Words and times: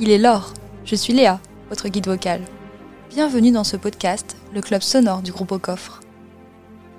Il 0.00 0.10
est 0.10 0.18
l'or. 0.18 0.52
Je 0.84 0.96
suis 0.96 1.12
Léa, 1.12 1.38
votre 1.68 1.88
guide 1.88 2.08
vocal. 2.08 2.40
Bienvenue 3.10 3.52
dans 3.52 3.62
ce 3.62 3.76
podcast, 3.76 4.36
le 4.52 4.60
club 4.60 4.82
sonore 4.82 5.22
du 5.22 5.30
groupe 5.30 5.52
au 5.52 5.60
coffre. 5.60 6.00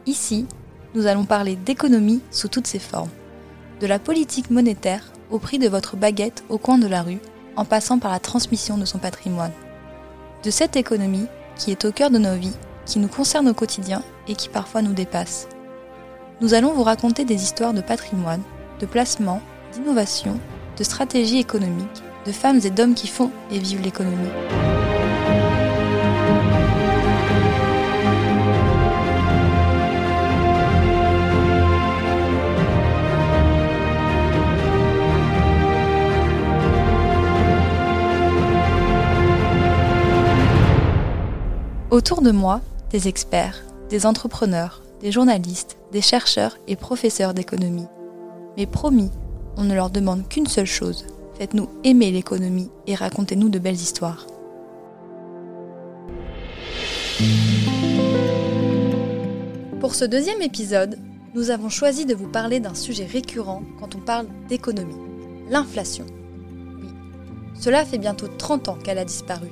Ici, 0.06 0.46
nous 0.94 1.06
allons 1.06 1.26
parler 1.26 1.58
d'économie 1.58 2.22
sous 2.32 2.48
toutes 2.48 2.68
ses 2.68 2.80
formes. 2.80 3.10
De 3.82 3.86
la 3.86 4.00
politique 4.00 4.50
monétaire 4.50 5.12
au 5.30 5.40
prix 5.40 5.60
de 5.60 5.68
votre 5.68 5.98
baguette 5.98 6.46
au 6.48 6.58
coin 6.58 6.78
de 6.78 6.88
la 6.88 7.02
rue, 7.02 7.20
en 7.58 7.66
passant 7.66 8.00
par 8.00 8.14
la 8.14 8.20
transmission 8.20 8.78
de 8.78 8.86
son 8.86 8.98
patrimoine. 8.98 9.52
De 10.44 10.50
cette 10.50 10.78
économie 10.78 11.28
qui 11.58 11.72
est 11.72 11.84
au 11.84 11.92
cœur 11.92 12.12
de 12.12 12.18
nos 12.18 12.36
vies, 12.36 12.56
qui 12.86 13.00
nous 13.00 13.10
concerne 13.10 13.50
au 13.50 13.54
quotidien 13.54 14.04
et 14.30 14.36
qui 14.36 14.48
parfois 14.48 14.82
nous 14.82 14.94
dépasse. 14.94 15.50
Nous 16.40 16.54
allons 16.54 16.72
vous 16.72 16.84
raconter 16.84 17.26
des 17.26 17.44
histoires 17.44 17.74
de 17.74 17.82
patrimoine, 17.82 18.42
de 18.80 18.86
placement, 18.86 19.42
d'innovation, 19.74 20.40
de 20.78 20.84
stratégie 20.86 21.40
économique, 21.40 22.04
de 22.26 22.32
femmes 22.32 22.60
et 22.64 22.70
d'hommes 22.70 22.96
qui 22.96 23.08
font 23.08 23.32
et 23.52 23.60
vivent 23.60 23.82
l'économie. 23.82 24.30
Autour 41.92 42.22
de 42.22 42.32
moi, 42.32 42.60
des 42.90 43.08
experts, 43.08 43.64
des 43.90 44.06
entrepreneurs, 44.06 44.84
des 45.00 45.14
journalistes, 45.14 45.78
des 45.94 46.02
chercheurs 46.02 46.58
et 46.68 46.76
professeurs 46.76 47.34
d'économie. 47.34 47.88
Mais 48.58 48.66
promis, 48.66 49.12
on 49.56 49.64
ne 49.64 49.74
leur 49.74 49.90
demande 49.90 50.28
qu'une 50.28 50.48
seule 50.48 50.66
chose. 50.66 51.06
Faites-nous 51.38 51.68
aimer 51.84 52.12
l'économie 52.12 52.70
et 52.88 52.96
racontez-nous 52.96 53.50
de 53.50 53.60
belles 53.60 53.76
histoires. 53.76 54.26
Pour 59.82 59.96
ce 59.96 60.06
deuxième 60.06 60.42
épisode, 60.42 60.98
nous 61.34 61.50
avons 61.50 61.68
choisi 61.68 62.06
de 62.06 62.16
vous 62.16 62.30
parler 62.30 62.62
d'un 62.62 62.74
sujet 62.74 63.06
récurrent 63.06 63.64
quand 63.80 63.96
on 63.96 64.00
parle 64.00 64.28
d'économie, 64.48 64.96
l'inflation. 65.50 66.06
Oui, 66.82 66.88
cela 67.60 67.84
fait 67.84 67.98
bientôt 67.98 68.28
30 68.28 68.70
ans 68.70 68.78
qu'elle 68.82 68.98
a 68.98 69.06
disparu. 69.06 69.50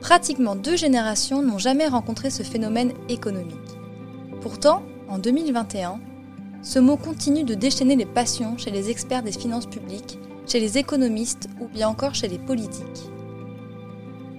Pratiquement 0.00 0.56
deux 0.56 0.76
générations 0.76 1.40
n'ont 1.40 1.58
jamais 1.58 1.86
rencontré 1.86 2.30
ce 2.30 2.42
phénomène 2.42 2.92
économique. 3.08 3.56
Pourtant, 4.40 4.82
en 5.08 5.18
2021, 5.18 6.00
ce 6.62 6.80
mot 6.80 6.96
continue 6.96 7.44
de 7.44 7.54
déchaîner 7.54 7.94
les 7.94 8.06
passions 8.06 8.58
chez 8.58 8.72
les 8.72 8.90
experts 8.90 9.22
des 9.22 9.32
finances 9.32 9.66
publiques, 9.66 10.18
chez 10.50 10.58
les 10.58 10.78
économistes 10.78 11.48
ou 11.60 11.68
bien 11.68 11.88
encore 11.88 12.14
chez 12.14 12.26
les 12.26 12.38
politiques. 12.38 13.08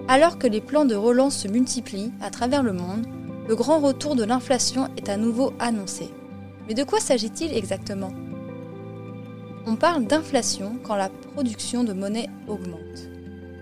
Alors 0.09 0.37
que 0.37 0.47
les 0.47 0.59
plans 0.59 0.83
de 0.83 0.95
relance 0.95 1.37
se 1.37 1.47
multiplient 1.47 2.11
à 2.19 2.29
travers 2.29 2.63
le 2.63 2.73
monde, 2.73 3.05
le 3.47 3.55
grand 3.55 3.79
retour 3.79 4.15
de 4.15 4.25
l'inflation 4.25 4.89
est 4.97 5.07
à 5.07 5.15
nouveau 5.15 5.53
annoncé. 5.59 6.09
Mais 6.67 6.73
de 6.73 6.83
quoi 6.83 6.99
s'agit-il 6.99 7.55
exactement? 7.55 8.11
On 9.65 9.77
parle 9.77 10.05
d'inflation 10.05 10.79
quand 10.83 10.95
la 10.95 11.09
production 11.33 11.85
de 11.85 11.93
monnaie 11.93 12.29
augmente, 12.47 13.07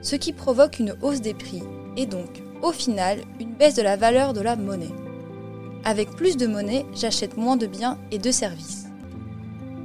ce 0.02 0.16
qui 0.16 0.34
provoque 0.34 0.80
une 0.80 0.96
hausse 1.04 1.22
des 1.22 1.36
prix 1.36 1.62
et 1.98 2.08
donc, 2.08 2.42
au 2.64 2.72
final, 2.72 3.20
une 3.40 3.54
baisse 3.54 3.76
de 3.76 3.84
la 3.84 3.96
valeur 3.96 4.34
de 4.34 4.42
la 4.42 4.56
monnaie. 4.56 4.96
Avec 5.84 6.10
plus 6.12 6.36
de 6.36 6.48
monnaie, 6.48 6.86
j'achète 6.96 7.38
moins 7.38 7.58
de 7.58 7.68
biens 7.68 8.00
et 8.12 8.18
de 8.18 8.32
services. 8.32 8.79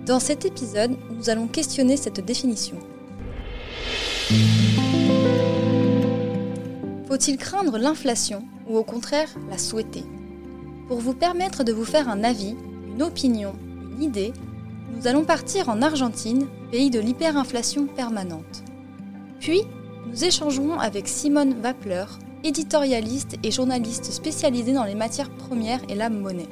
Dans 0.07 0.21
cet 0.21 0.45
épisode, 0.45 0.99
nous 1.17 1.31
allons 1.31 1.47
questionner 1.47 1.97
cette 1.97 2.21
définition. 2.21 2.77
Faut-il 7.09 7.39
craindre 7.39 7.79
l'inflation 7.79 8.45
ou 8.69 8.77
au 8.77 8.85
contraire 8.85 9.31
la 9.49 9.57
souhaiter? 9.57 10.05
Pour 10.89 10.99
vous 10.99 11.15
permettre 11.15 11.65
de 11.65 11.73
vous 11.73 11.87
faire 11.87 12.11
un 12.11 12.23
avis, 12.23 12.55
une 12.95 13.03
opinion, 13.03 13.55
une 13.97 14.03
idée, 14.03 14.35
nous 14.95 15.07
allons 15.07 15.25
partir 15.25 15.71
en 15.71 15.81
Argentine, 15.81 16.49
pays 16.71 16.91
de 16.91 17.01
l'hyperinflation 17.01 17.87
permanente. 17.87 18.63
Puis, 19.41 19.63
nous 20.07 20.23
échangerons 20.23 20.79
avec 20.79 21.09
Simone 21.09 21.55
Wappler, 21.63 22.05
éditorialiste 22.43 23.39
et 23.43 23.51
journaliste 23.51 24.13
spécialisée 24.13 24.75
dans 24.75 24.85
les 24.85 24.95
matières 24.95 25.31
premières 25.31 25.81
et 25.89 25.95
la 25.95 26.11
monnaie. 26.11 26.49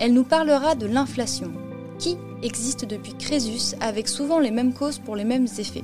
Elle 0.00 0.12
nous 0.12 0.24
parlera 0.24 0.74
de 0.74 0.86
l'inflation, 0.86 1.52
qui 2.00 2.16
existe 2.44 2.84
depuis 2.84 3.14
Crésus 3.14 3.74
avec 3.80 4.06
souvent 4.06 4.38
les 4.38 4.50
mêmes 4.50 4.74
causes 4.74 4.98
pour 4.98 5.16
les 5.16 5.24
mêmes 5.24 5.48
effets. 5.58 5.82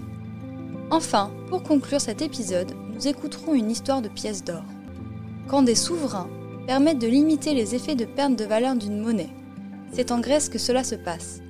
Enfin, 0.90 1.30
pour 1.48 1.62
conclure 1.62 2.00
cet 2.00 2.22
épisode, 2.22 2.72
nous 2.94 3.08
écouterons 3.08 3.54
une 3.54 3.70
histoire 3.70 4.02
de 4.02 4.08
pièces 4.08 4.44
d'or. 4.44 4.62
Quand 5.48 5.62
des 5.62 5.74
souverains 5.74 6.28
permettent 6.66 6.98
de 6.98 7.08
limiter 7.08 7.54
les 7.54 7.74
effets 7.74 7.94
de 7.96 8.04
perte 8.04 8.36
de 8.36 8.44
valeur 8.44 8.76
d'une 8.76 9.00
monnaie, 9.00 9.30
c'est 9.92 10.12
en 10.12 10.20
Grèce 10.20 10.48
que 10.48 10.58
cela 10.58 10.84
se 10.84 10.94
passe. 10.94 11.40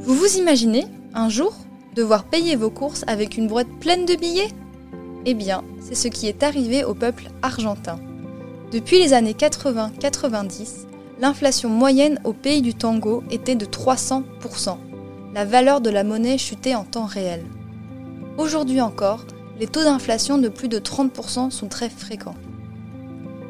Vous 0.00 0.14
vous 0.14 0.36
imaginez 0.36 0.86
un 1.14 1.28
jour, 1.28 1.54
devoir 1.94 2.24
payer 2.24 2.54
vos 2.54 2.70
courses 2.70 3.04
avec 3.06 3.36
une 3.36 3.48
boîte 3.48 3.68
pleine 3.80 4.04
de 4.04 4.14
billets? 4.14 4.52
Eh 5.24 5.34
bien, 5.34 5.64
c'est 5.80 5.94
ce 5.94 6.08
qui 6.08 6.28
est 6.28 6.42
arrivé 6.42 6.84
au 6.84 6.94
peuple 6.94 7.30
argentin. 7.40 7.98
Depuis 8.70 8.98
les 8.98 9.12
années 9.12 9.32
80-90, 9.32 10.86
l'inflation 11.24 11.70
moyenne 11.70 12.20
au 12.24 12.34
pays 12.34 12.60
du 12.60 12.74
tango 12.74 13.24
était 13.30 13.54
de 13.54 13.64
300%. 13.64 14.76
La 15.34 15.46
valeur 15.46 15.80
de 15.80 15.88
la 15.88 16.04
monnaie 16.04 16.36
chutait 16.36 16.74
en 16.74 16.84
temps 16.84 17.06
réel. 17.06 17.42
Aujourd'hui 18.36 18.82
encore, 18.82 19.24
les 19.58 19.66
taux 19.66 19.84
d'inflation 19.84 20.36
de 20.36 20.50
plus 20.50 20.68
de 20.68 20.78
30% 20.78 21.50
sont 21.50 21.68
très 21.68 21.88
fréquents. 21.88 22.36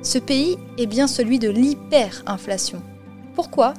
Ce 0.02 0.18
pays 0.18 0.56
est 0.78 0.86
bien 0.86 1.08
celui 1.08 1.40
de 1.40 1.48
l'hyperinflation. 1.48 2.80
Pourquoi? 3.34 3.74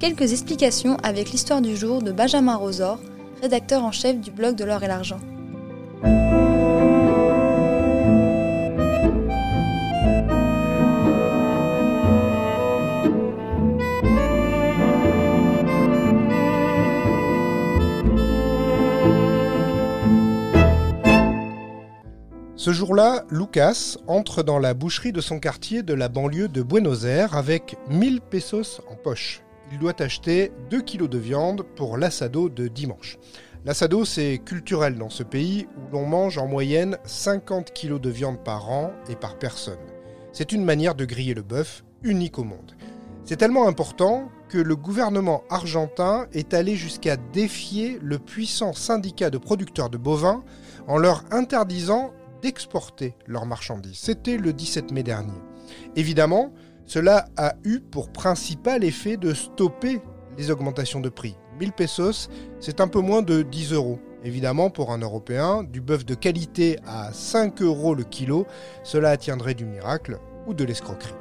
Quelques 0.00 0.32
explications 0.32 0.96
avec 1.04 1.30
l'histoire 1.30 1.62
du 1.62 1.76
jour 1.76 2.02
de 2.02 2.10
Benjamin 2.10 2.56
Rosor, 2.56 2.98
rédacteur 3.42 3.84
en 3.84 3.92
chef 3.92 4.20
du 4.20 4.32
blog 4.32 4.56
de 4.56 4.64
l'or 4.64 4.82
et 4.82 4.88
l'argent. 4.88 5.20
Ce 22.66 22.72
jour-là, 22.72 23.22
Lucas 23.30 23.96
entre 24.08 24.42
dans 24.42 24.58
la 24.58 24.74
boucherie 24.74 25.12
de 25.12 25.20
son 25.20 25.38
quartier 25.38 25.84
de 25.84 25.94
la 25.94 26.08
banlieue 26.08 26.48
de 26.48 26.62
Buenos 26.62 27.04
Aires 27.04 27.36
avec 27.36 27.76
1000 27.90 28.20
pesos 28.20 28.80
en 28.90 28.96
poche 28.96 29.40
il 29.70 29.78
doit 29.78 30.02
acheter 30.02 30.50
2 30.70 30.80
kilos 30.80 31.08
de 31.08 31.16
viande 31.16 31.62
pour 31.76 31.96
l'assado 31.96 32.48
de 32.48 32.66
dimanche. 32.66 33.18
L'assado, 33.64 34.04
c'est 34.04 34.40
culturel 34.44 34.98
dans 34.98 35.10
ce 35.10 35.22
pays 35.22 35.68
où 35.76 35.92
l'on 35.92 36.06
mange 36.06 36.38
en 36.38 36.48
moyenne 36.48 36.98
50 37.04 37.72
kilos 37.72 38.00
de 38.00 38.10
viande 38.10 38.42
par 38.42 38.68
an 38.68 38.90
et 39.08 39.14
par 39.14 39.38
personne. 39.38 39.78
C'est 40.32 40.50
une 40.50 40.64
manière 40.64 40.96
de 40.96 41.04
griller 41.04 41.34
le 41.34 41.42
bœuf 41.42 41.84
unique 42.02 42.36
au 42.36 42.44
monde. 42.44 42.72
C'est 43.24 43.36
tellement 43.36 43.68
important 43.68 44.28
que 44.48 44.58
le 44.58 44.74
gouvernement 44.74 45.44
argentin 45.50 46.26
est 46.32 46.52
allé 46.52 46.74
jusqu'à 46.74 47.16
défier 47.16 48.00
le 48.02 48.18
puissant 48.18 48.72
syndicat 48.72 49.30
de 49.30 49.38
producteurs 49.38 49.88
de 49.88 49.98
bovins 49.98 50.42
en 50.88 50.98
leur 50.98 51.22
interdisant 51.30 52.10
d'exporter 52.42 53.14
leurs 53.26 53.46
marchandises. 53.46 53.98
C'était 53.98 54.36
le 54.36 54.52
17 54.52 54.92
mai 54.92 55.02
dernier. 55.02 55.38
Évidemment, 55.96 56.52
cela 56.84 57.26
a 57.36 57.54
eu 57.64 57.80
pour 57.80 58.12
principal 58.12 58.84
effet 58.84 59.16
de 59.16 59.34
stopper 59.34 60.00
les 60.38 60.50
augmentations 60.50 61.00
de 61.00 61.08
prix. 61.08 61.36
1000 61.58 61.72
pesos, 61.72 62.28
c'est 62.60 62.80
un 62.80 62.88
peu 62.88 63.00
moins 63.00 63.22
de 63.22 63.42
10 63.42 63.72
euros. 63.72 63.98
Évidemment, 64.24 64.70
pour 64.70 64.92
un 64.92 64.98
Européen, 64.98 65.62
du 65.64 65.80
bœuf 65.80 66.04
de 66.04 66.14
qualité 66.14 66.78
à 66.86 67.12
5 67.12 67.62
euros 67.62 67.94
le 67.94 68.04
kilo, 68.04 68.46
cela 68.82 69.10
attiendrait 69.10 69.54
du 69.54 69.64
miracle 69.64 70.18
ou 70.46 70.54
de 70.54 70.64
l'escroquerie. 70.64 71.14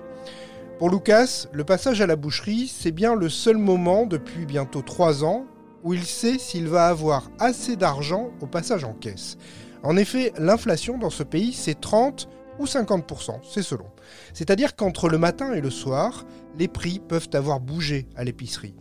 Pour 0.79 0.89
Lucas, 0.89 1.47
le 1.53 1.63
passage 1.63 2.01
à 2.01 2.07
la 2.07 2.15
boucherie, 2.15 2.67
c'est 2.67 2.91
bien 2.91 3.15
le 3.15 3.29
seul 3.29 3.57
moment 3.57 4.05
depuis 4.05 4.45
bientôt 4.45 4.81
3 4.81 5.23
ans 5.23 5.45
où 5.83 5.93
il 5.93 6.03
sait 6.03 6.37
s'il 6.37 6.67
va 6.67 6.87
avoir 6.87 7.29
assez 7.39 7.75
d'argent 7.75 8.31
au 8.41 8.47
passage 8.47 8.83
en 8.83 8.93
caisse. 8.93 9.37
En 9.85 9.97
effet, 9.97 10.33
l'inflation 10.39 10.97
dans 10.97 11.11
ce 11.11 11.21
pays, 11.21 11.53
c'est 11.53 11.79
30 11.79 12.27
ou 12.57 12.65
50%, 12.65 13.39
c'est 13.43 13.61
selon. 13.61 13.85
C'est-à-dire 14.33 14.75
qu'entre 14.75 15.09
le 15.09 15.19
matin 15.19 15.53
et 15.53 15.61
le 15.61 15.69
soir, 15.69 16.25
les 16.57 16.67
prix 16.67 16.99
peuvent 16.99 17.29
avoir 17.33 17.59
bougé 17.59 18.07
à 18.15 18.23
l'épicerie. 18.23 18.73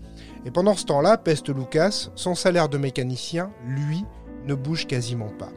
Et 0.46 0.50
pendant 0.50 0.74
ce 0.74 0.86
temps-là, 0.86 1.18
Peste 1.18 1.50
Lucas, 1.50 2.08
son 2.14 2.34
salaire 2.34 2.70
de 2.70 2.78
mécanicien, 2.78 3.50
lui, 3.66 4.02
ne 4.46 4.54
bouge 4.54 4.86
quasiment 4.86 5.28
pas. 5.38 5.50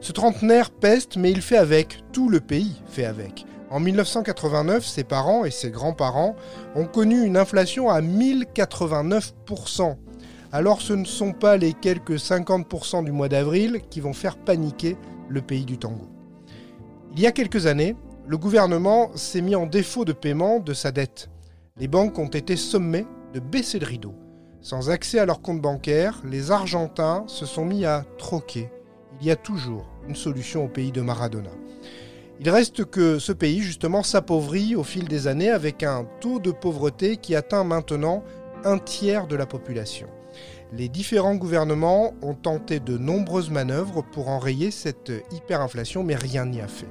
Ce 0.00 0.12
trentenaire 0.12 0.70
peste, 0.70 1.18
mais 1.18 1.30
il 1.30 1.42
fait 1.42 1.58
avec, 1.58 1.98
tout 2.12 2.30
le 2.30 2.40
pays 2.40 2.80
fait 2.86 3.04
avec. 3.04 3.44
En 3.68 3.80
1989, 3.80 4.86
ses 4.86 5.04
parents 5.04 5.44
et 5.44 5.50
ses 5.50 5.70
grands-parents 5.70 6.36
ont 6.74 6.86
connu 6.86 7.22
une 7.22 7.36
inflation 7.36 7.90
à 7.90 8.00
1089%. 8.00 9.96
Alors 10.52 10.80
ce 10.80 10.92
ne 10.92 11.04
sont 11.04 11.32
pas 11.32 11.56
les 11.56 11.72
quelques 11.72 12.16
50% 12.16 13.04
du 13.04 13.12
mois 13.12 13.28
d'avril 13.28 13.82
qui 13.88 14.00
vont 14.00 14.12
faire 14.12 14.36
paniquer 14.36 14.96
le 15.28 15.42
pays 15.42 15.64
du 15.64 15.78
tango. 15.78 16.08
Il 17.12 17.20
y 17.20 17.26
a 17.26 17.32
quelques 17.32 17.66
années, 17.66 17.96
le 18.26 18.38
gouvernement 18.38 19.10
s'est 19.16 19.40
mis 19.40 19.54
en 19.54 19.66
défaut 19.66 20.04
de 20.04 20.12
paiement 20.12 20.58
de 20.60 20.74
sa 20.74 20.92
dette. 20.92 21.30
Les 21.76 21.88
banques 21.88 22.18
ont 22.18 22.28
été 22.28 22.56
sommées 22.56 23.06
de 23.32 23.40
baisser 23.40 23.78
le 23.78 23.86
rideau. 23.86 24.14
Sans 24.60 24.90
accès 24.90 25.18
à 25.18 25.26
leur 25.26 25.40
compte 25.40 25.60
bancaire, 25.60 26.20
les 26.24 26.50
Argentins 26.50 27.24
se 27.26 27.46
sont 27.46 27.64
mis 27.64 27.84
à 27.84 28.04
troquer. 28.18 28.70
Il 29.20 29.26
y 29.26 29.30
a 29.30 29.36
toujours 29.36 29.86
une 30.08 30.14
solution 30.14 30.64
au 30.64 30.68
pays 30.68 30.92
de 30.92 31.00
Maradona. 31.00 31.50
Il 32.40 32.48
reste 32.50 32.84
que 32.84 33.18
ce 33.18 33.32
pays, 33.32 33.60
justement, 33.60 34.02
s'appauvrit 34.02 34.74
au 34.74 34.82
fil 34.82 35.08
des 35.08 35.26
années 35.26 35.50
avec 35.50 35.82
un 35.82 36.06
taux 36.20 36.40
de 36.40 36.50
pauvreté 36.50 37.16
qui 37.16 37.34
atteint 37.34 37.64
maintenant 37.64 38.22
un 38.64 38.78
tiers 38.78 39.26
de 39.26 39.36
la 39.36 39.46
population. 39.46 40.08
Les 40.72 40.88
différents 40.88 41.34
gouvernements 41.34 42.14
ont 42.22 42.34
tenté 42.34 42.78
de 42.78 42.96
nombreuses 42.96 43.50
manœuvres 43.50 44.02
pour 44.12 44.28
enrayer 44.28 44.70
cette 44.70 45.10
hyperinflation, 45.32 46.04
mais 46.04 46.14
rien 46.14 46.46
n'y 46.46 46.60
a 46.60 46.68
fait. 46.68 46.86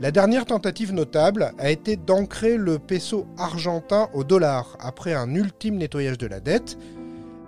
La 0.00 0.10
dernière 0.10 0.46
tentative 0.46 0.94
notable 0.94 1.52
a 1.58 1.70
été 1.70 1.96
d'ancrer 1.96 2.56
le 2.56 2.78
peso 2.78 3.26
argentin 3.36 4.08
au 4.14 4.24
dollar 4.24 4.78
après 4.80 5.12
un 5.12 5.34
ultime 5.34 5.76
nettoyage 5.76 6.16
de 6.16 6.26
la 6.26 6.40
dette. 6.40 6.78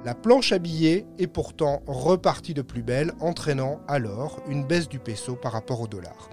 La 0.04 0.14
planche 0.14 0.52
à 0.52 0.58
billets 0.58 1.06
est 1.18 1.26
pourtant 1.26 1.82
repartie 1.86 2.52
de 2.52 2.60
plus 2.60 2.82
belle, 2.82 3.12
entraînant 3.20 3.80
alors 3.88 4.40
une 4.46 4.64
baisse 4.64 4.88
du 4.88 4.98
peso 4.98 5.34
par 5.34 5.52
rapport 5.52 5.80
au 5.80 5.88
dollar. 5.88 6.28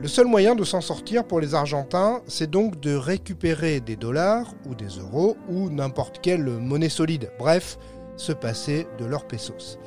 Le 0.00 0.08
seul 0.08 0.26
moyen 0.26 0.54
de 0.54 0.64
s'en 0.64 0.80
sortir 0.80 1.24
pour 1.24 1.40
les 1.40 1.54
Argentins, 1.54 2.22
c'est 2.26 2.50
donc 2.50 2.78
de 2.80 2.94
récupérer 2.94 3.80
des 3.80 3.96
dollars 3.96 4.52
ou 4.68 4.74
des 4.74 4.88
euros 4.88 5.36
ou 5.48 5.70
n'importe 5.70 6.20
quelle 6.20 6.44
monnaie 6.44 6.88
solide. 6.88 7.30
Bref, 7.38 7.78
se 8.18 8.32
passer 8.32 8.86
de 8.98 9.06
leurs 9.06 9.26
pesos. 9.26 9.78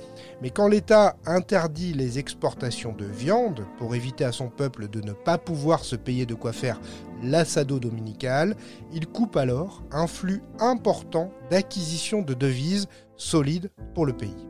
Mais 0.42 0.50
quand 0.50 0.68
l'État 0.68 1.16
interdit 1.28 1.94
les 1.94 2.18
exportations 2.18 2.94
de 2.94 3.06
viande 3.06 3.64
pour 3.78 3.94
éviter 3.94 4.24
à 4.24 4.32
son 4.32 4.50
peuple 4.50 4.88
de 4.88 5.02
ne 5.02 5.12
pas 5.12 5.38
pouvoir 5.38 5.84
se 5.84 5.96
payer 5.96 6.26
de 6.26 6.34
quoi 6.34 6.52
faire 6.52 6.82
l'assado 7.22 7.80
dominical, 7.80 8.56
il 8.92 9.06
coupe 9.06 9.38
alors 9.38 9.84
un 9.92 10.08
flux 10.08 10.42
important 10.60 11.32
d'acquisition 11.52 12.24
de 12.24 12.34
devises 12.34 12.88
solides 13.18 13.70
pour 13.94 14.08
le 14.08 14.14
pays. 14.14 14.48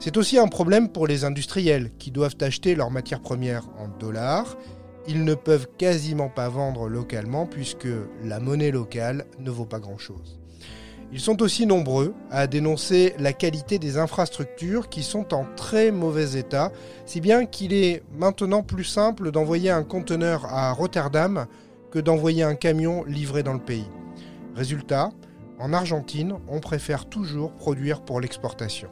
C'est 0.00 0.16
aussi 0.16 0.38
un 0.38 0.46
problème 0.46 0.88
pour 0.88 1.06
les 1.06 1.24
industriels 1.24 1.90
qui 1.98 2.10
doivent 2.10 2.36
acheter 2.40 2.74
leurs 2.74 2.90
matières 2.90 3.20
premières 3.20 3.68
en 3.78 3.88
dollars. 3.88 4.56
Ils 5.08 5.24
ne 5.24 5.34
peuvent 5.34 5.68
quasiment 5.76 6.28
pas 6.28 6.48
vendre 6.48 6.88
localement 6.88 7.46
puisque 7.46 7.88
la 8.22 8.38
monnaie 8.38 8.70
locale 8.70 9.26
ne 9.40 9.50
vaut 9.50 9.66
pas 9.66 9.80
grand-chose. 9.80 10.37
Ils 11.10 11.20
sont 11.20 11.42
aussi 11.42 11.64
nombreux 11.64 12.14
à 12.30 12.46
dénoncer 12.46 13.14
la 13.18 13.32
qualité 13.32 13.78
des 13.78 13.96
infrastructures 13.96 14.90
qui 14.90 15.02
sont 15.02 15.32
en 15.32 15.46
très 15.56 15.90
mauvais 15.90 16.38
état, 16.38 16.70
si 17.06 17.22
bien 17.22 17.46
qu'il 17.46 17.72
est 17.72 18.02
maintenant 18.18 18.62
plus 18.62 18.84
simple 18.84 19.30
d'envoyer 19.30 19.70
un 19.70 19.84
conteneur 19.84 20.44
à 20.52 20.70
Rotterdam 20.72 21.46
que 21.90 21.98
d'envoyer 21.98 22.42
un 22.42 22.54
camion 22.54 23.04
livré 23.04 23.42
dans 23.42 23.54
le 23.54 23.58
pays. 23.58 23.88
Résultat, 24.54 25.08
en 25.58 25.72
Argentine, 25.72 26.34
on 26.46 26.60
préfère 26.60 27.06
toujours 27.06 27.52
produire 27.54 28.02
pour 28.02 28.20
l'exportation. 28.20 28.90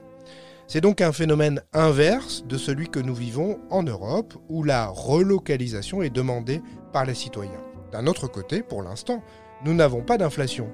C'est 0.69 0.81
donc 0.81 1.03
un 1.03 1.13
phénomène 1.13 1.61
inverse 1.75 2.45
de 2.47 2.57
celui 2.57 2.89
que 2.89 2.99
nous 2.99 3.15
vivons 3.15 3.59
en 3.71 3.83
Europe, 3.83 4.35
où 4.49 4.65
la 4.65 4.87
relocalisation 4.87 6.03
est 6.03 6.11
demandée 6.11 6.63
par 6.93 7.05
les 7.05 7.15
citoyens. 7.15 7.63
D'un 7.93 8.07
autre 8.07 8.27
côté, 8.27 8.63
pour 8.63 8.83
l'instant, 8.83 9.23
nous 9.65 9.75
n'avons 9.75 10.03
pas 10.03 10.19
d'inflation. 10.19 10.69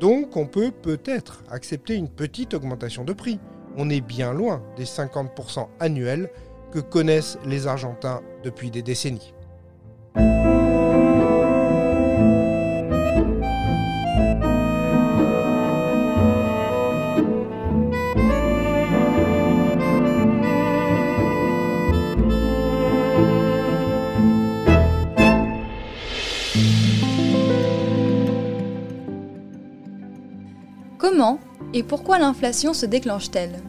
Donc 0.00 0.36
on 0.36 0.46
peut 0.46 0.70
peut-être 0.70 1.42
accepter 1.50 1.94
une 1.94 2.08
petite 2.08 2.54
augmentation 2.54 3.04
de 3.04 3.12
prix. 3.12 3.38
On 3.76 3.88
est 3.90 4.00
bien 4.00 4.32
loin 4.32 4.62
des 4.76 4.84
50% 4.84 5.68
annuels 5.80 6.30
que 6.72 6.80
connaissent 6.80 7.38
les 7.46 7.66
Argentins 7.66 8.20
depuis 8.42 8.70
des 8.70 8.82
décennies. 8.82 9.32
Et 31.74 31.82
pourquoi 31.82 32.18
l'inflation 32.18 32.74
se 32.74 32.86
déclenche-t-elle? 32.86 33.60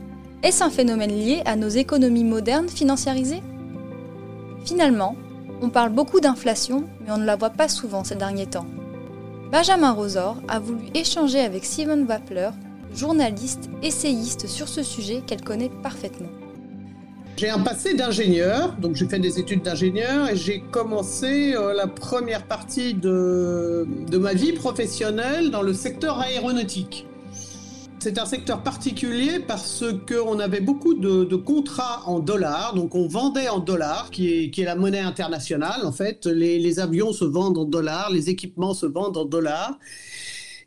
Est-ce 0.42 0.64
un 0.64 0.70
phénomène 0.70 1.12
lié 1.12 1.42
à 1.46 1.56
nos 1.56 1.70
économies 1.70 2.24
modernes 2.24 2.68
financiarisées? 2.68 3.42
Finalement, 4.66 5.16
on 5.62 5.70
parle 5.70 5.92
beaucoup 5.92 6.20
d'inflation, 6.20 6.86
mais 7.02 7.12
on 7.12 7.18
ne 7.18 7.26
la 7.26 7.36
voit 7.36 7.52
pas 7.52 7.70
souvent 7.70 8.04
ces 8.04 8.16
derniers 8.16 8.48
temps. 8.48 8.66
Benjamin 9.52 9.92
Rosor 9.92 10.38
a 10.48 10.60
voulu 10.60 10.86
échanger 10.94 11.40
avec 11.40 11.64
Simone 11.64 12.06
Wappler, 12.10 12.50
journaliste, 12.96 13.70
essayiste 13.84 14.48
sur 14.48 14.68
ce 14.68 14.84
sujet 14.84 15.22
qu'elle 15.26 15.44
connaît 15.44 15.72
parfaitement. 15.82 16.30
J'ai 17.38 17.50
un 17.50 17.60
passé 17.60 17.94
d'ingénieur, 17.94 18.76
donc 18.80 18.96
j'ai 18.96 19.08
fait 19.08 19.20
des 19.20 19.40
études 19.40 19.64
d'ingénieur 19.64 20.30
et 20.30 20.36
j'ai 20.36 20.62
commencé 20.72 21.56
euh, 21.56 21.74
la 21.74 21.88
première 21.88 22.46
partie 22.46 22.94
de 22.94 23.86
ma 24.18 24.34
vie 24.34 24.54
professionnelle 24.54 25.52
dans 25.52 25.62
le 25.62 25.74
secteur 25.74 26.20
aéronautique. 26.20 27.08
C'est 28.04 28.20
un 28.20 28.26
secteur 28.26 28.64
particulier 28.64 29.40
parce 29.40 29.82
qu'on 30.10 30.38
avait 30.40 30.60
beaucoup 30.60 30.94
de, 30.94 31.38
contrats 31.38 32.02
en 32.06 32.20
dollars, 32.20 32.74
donc 32.76 32.96
on 32.96 33.08
vendait 33.08 33.48
en 33.48 33.60
dollars, 33.60 34.12
qui 34.12 34.52
est, 34.54 34.64
la 34.66 34.76
monnaie 34.76 35.00
internationale 35.00 35.86
en 35.86 35.94
fait. 35.94 36.26
Les, 36.26 36.82
avions 36.82 37.14
se 37.14 37.24
vendent 37.24 37.58
en 37.58 37.64
dollars, 37.64 38.12
les 38.12 38.30
équipements 38.30 38.74
se 38.74 38.86
vendent 38.86 39.16
en 39.16 39.24
dollars. 39.24 39.80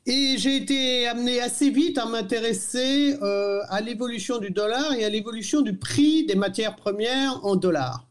Et 0.07 0.37
j'ai 0.39 0.57
été 0.57 1.07
amené 1.09 1.39
assez 1.43 1.69
vite 1.69 1.99
à 1.99 2.07
m'intéresser 2.07 3.17
euh, 3.21 3.61
à 3.69 3.83
l'évolution 3.83 4.39
du 4.39 4.51
dollar 4.51 4.95
et 4.95 5.05
à 5.05 5.11
l'évolution 5.11 5.61
du 5.61 5.77
prix 5.77 6.25
des 6.25 6.37
matières 6.37 6.75
premières 6.75 7.45
en 7.45 7.55
dollars. 7.55 8.07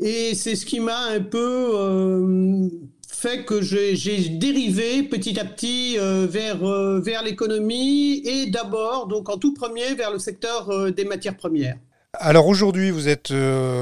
Et 0.00 0.34
c'est 0.34 0.56
ce 0.56 0.66
qui 0.66 0.80
m'a 0.80 1.06
un 1.12 1.20
peu 1.20 1.70
euh, 1.72 2.68
fait 3.16 3.44
que 3.44 3.62
j'ai 3.62 4.28
dérivé 4.28 5.02
petit 5.02 5.40
à 5.40 5.44
petit 5.44 5.96
euh, 5.98 6.26
vers, 6.28 6.62
euh, 6.64 7.00
vers 7.00 7.22
l'économie 7.22 8.22
et 8.26 8.50
d'abord, 8.50 9.06
donc 9.06 9.30
en 9.30 9.38
tout 9.38 9.54
premier, 9.54 9.94
vers 9.94 10.12
le 10.12 10.18
secteur 10.18 10.68
euh, 10.68 10.90
des 10.90 11.06
matières 11.06 11.36
premières. 11.36 11.78
Alors 12.12 12.46
aujourd'hui, 12.46 12.90
vous 12.90 13.08
êtes 13.08 13.32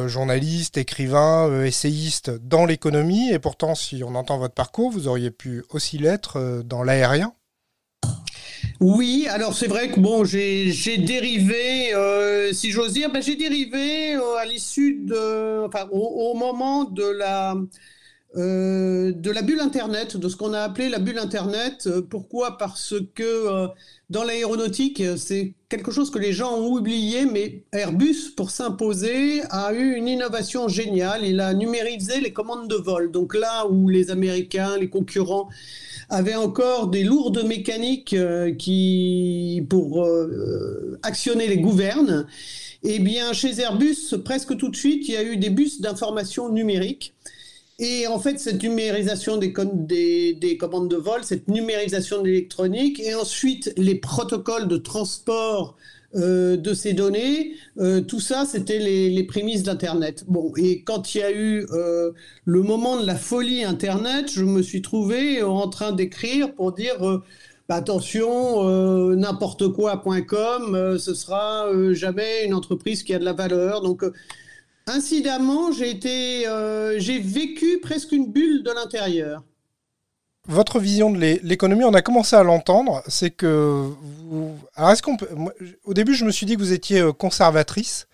journaliste, 0.08 0.76
écrivain, 0.76 1.64
essayiste 1.64 2.30
dans 2.30 2.64
l'économie, 2.64 3.30
et 3.30 3.38
pourtant, 3.38 3.76
si 3.76 4.02
on 4.02 4.16
entend 4.16 4.38
votre 4.38 4.54
parcours, 4.54 4.90
vous 4.90 5.06
auriez 5.06 5.30
pu 5.30 5.62
aussi 5.70 5.98
l'être 5.98 6.62
dans 6.64 6.82
l'aérien. 6.82 7.32
Oui, 8.80 9.28
alors 9.30 9.54
c'est 9.54 9.68
vrai 9.68 9.88
que 9.88 10.00
bon, 10.00 10.24
j'ai 10.24 10.98
dérivé, 10.98 11.92
si 12.52 12.72
j'ose 12.72 12.92
dire, 12.92 13.12
ben, 13.12 13.22
j'ai 13.22 13.36
dérivé 13.36 14.14
à 14.14 14.44
l'issue 14.46 15.04
de, 15.04 15.64
enfin, 15.64 15.86
au, 15.92 16.34
moment 16.34 16.82
de 16.82 17.06
la 17.06 17.54
euh, 18.36 19.12
de 19.12 19.30
la 19.30 19.42
bulle 19.42 19.60
Internet, 19.60 20.16
de 20.16 20.28
ce 20.28 20.36
qu'on 20.36 20.54
a 20.54 20.60
appelé 20.60 20.88
la 20.88 20.98
bulle 20.98 21.18
Internet. 21.18 21.86
Euh, 21.86 22.02
pourquoi? 22.02 22.58
Parce 22.58 22.94
que 23.14 23.22
euh, 23.22 23.68
dans 24.10 24.24
l'aéronautique, 24.24 25.00
c'est 25.16 25.54
quelque 25.68 25.92
chose 25.92 26.10
que 26.10 26.18
les 26.18 26.32
gens 26.32 26.52
ont 26.58 26.66
oublié, 26.72 27.26
mais 27.26 27.62
Airbus, 27.72 28.32
pour 28.36 28.50
s'imposer, 28.50 29.42
a 29.50 29.72
eu 29.72 29.94
une 29.94 30.08
innovation 30.08 30.66
géniale. 30.66 31.24
Il 31.24 31.38
a 31.38 31.54
numérisé 31.54 32.20
les 32.20 32.32
commandes 32.32 32.68
de 32.68 32.74
vol. 32.74 33.12
Donc 33.12 33.36
là 33.36 33.68
où 33.68 33.88
les 33.88 34.10
Américains, 34.10 34.78
les 34.78 34.88
concurrents, 34.88 35.48
avaient 36.10 36.34
encore 36.34 36.88
des 36.88 37.04
lourdes 37.04 37.44
mécaniques 37.44 38.16
qui, 38.58 39.64
pour 39.70 40.06
actionner 41.02 41.46
les 41.46 41.58
gouvernes, 41.58 42.26
eh 42.82 42.98
bien, 42.98 43.32
chez 43.32 43.58
Airbus, 43.60 44.14
presque 44.24 44.56
tout 44.56 44.68
de 44.68 44.76
suite, 44.76 45.08
il 45.08 45.14
y 45.14 45.16
a 45.16 45.22
eu 45.22 45.38
des 45.38 45.50
bus 45.50 45.80
d'information 45.80 46.50
numérique 46.50 47.14
et 47.78 48.06
en 48.06 48.20
fait, 48.20 48.38
cette 48.38 48.62
numérisation 48.62 49.36
des, 49.36 49.52
des, 50.34 50.56
commandes 50.56 50.88
de 50.88 50.96
vol, 50.96 51.24
cette 51.24 51.48
numérisation 51.48 52.22
de 52.22 52.28
l'électronique, 52.28 53.00
et 53.00 53.14
ensuite 53.14 53.72
les 53.76 53.96
protocoles 53.96 54.68
de 54.68 54.76
transport 54.76 55.76
euh, 56.14 56.56
de 56.56 56.72
ces 56.72 56.92
données, 56.92 57.54
euh, 57.78 58.00
tout 58.00 58.20
ça, 58.20 58.44
c'était 58.46 58.78
les, 58.78 59.24
prémices 59.24 59.64
d'Internet. 59.64 60.24
Bon, 60.28 60.52
et 60.56 60.82
quand 60.82 61.14
il 61.14 61.18
y 61.18 61.22
a 61.22 61.32
eu 61.32 61.66
euh, 61.72 62.12
le 62.44 62.62
moment 62.62 63.00
de 63.00 63.04
la 63.04 63.16
folie 63.16 63.64
Internet, 63.64 64.30
je 64.30 64.44
me 64.44 64.62
suis 64.62 64.80
trouvé 64.80 65.42
en 65.42 65.68
train 65.68 65.90
d'écrire 65.90 66.54
pour 66.54 66.72
dire 66.72 67.22
bah, 67.68 67.74
attention, 67.76 68.62
n'importe 69.16 69.72
quoi.com, 69.72 70.96
ce 70.98 71.14
sera 71.14 71.66
jamais 71.92 72.44
une 72.44 72.54
entreprise 72.54 73.02
qui 73.02 73.14
a 73.14 73.18
de 73.18 73.24
la 73.24 73.32
valeur. 73.32 73.80
Donc 73.80 74.04
Incidemment, 74.86 75.72
j'ai 75.72 75.90
été, 75.90 76.46
euh, 76.46 76.98
j'ai 76.98 77.18
vécu 77.18 77.78
presque 77.80 78.12
une 78.12 78.30
bulle 78.30 78.62
de 78.62 78.70
l'intérieur. 78.70 79.42
votre 80.46 80.78
vision 80.78 81.10
de 81.10 81.18
l'économie, 81.42 81.84
on 81.84 81.94
a 81.94 82.02
commencé 82.02 82.36
à 82.36 82.42
l'entendre, 82.42 83.02
c'est 83.08 83.30
que 83.30 83.90
vous... 84.26 84.58
Alors 84.74 84.90
est-ce 84.90 85.02
qu'on 85.02 85.16
peut... 85.16 85.28
au 85.84 85.94
début, 85.94 86.14
je 86.14 86.26
me 86.26 86.30
suis 86.30 86.44
dit 86.44 86.54
que 86.54 86.58
vous 86.58 86.74
étiez 86.74 87.00
euh, 87.00 87.12
conservatrice, 87.12 88.08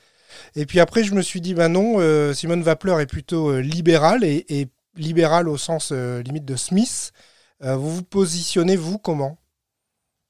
et 0.55 0.65
puis 0.65 0.79
après, 0.79 1.03
je 1.03 1.13
me 1.13 1.23
suis 1.23 1.41
dit, 1.41 1.55
ben 1.55 1.69
non, 1.69 1.97
euh, 1.99 2.33
Simone 2.33 2.63
Wappler 2.63 3.03
est 3.03 3.07
plutôt 3.07 3.59
libérale, 3.59 4.23
et, 4.23 4.69
libérale 4.97 5.49
au 5.49 5.57
sens 5.57 5.91
limite 5.93 6.45
de 6.45 6.57
Smith. 6.57 7.13
vous 7.61 7.97
vous 7.97 8.03
positionnez, 8.03 8.77
vous, 8.77 8.99
comment? 8.99 9.40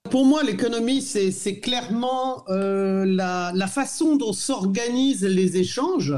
Pour 0.09 0.25
moi, 0.25 0.43
l'économie, 0.43 1.03
c'est 1.03 1.61
clairement 1.61 2.45
la, 2.49 3.53
la, 3.55 3.67
façon 3.67 4.17
dont 4.17 4.33
s'organisent 4.33 5.25
les 5.25 5.59
échanges 5.59 6.15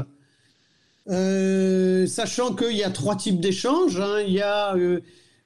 euh, 1.09 2.07
sachant 2.07 2.55
qu'il 2.55 2.77
y 2.77 2.83
a 2.83 2.89
trois 2.89 3.15
types 3.15 3.39
d'échanges. 3.39 3.99
Hein. 3.99 4.21
Il 4.25 4.33
y 4.33 4.41
a 4.41 4.75
euh, 4.75 5.01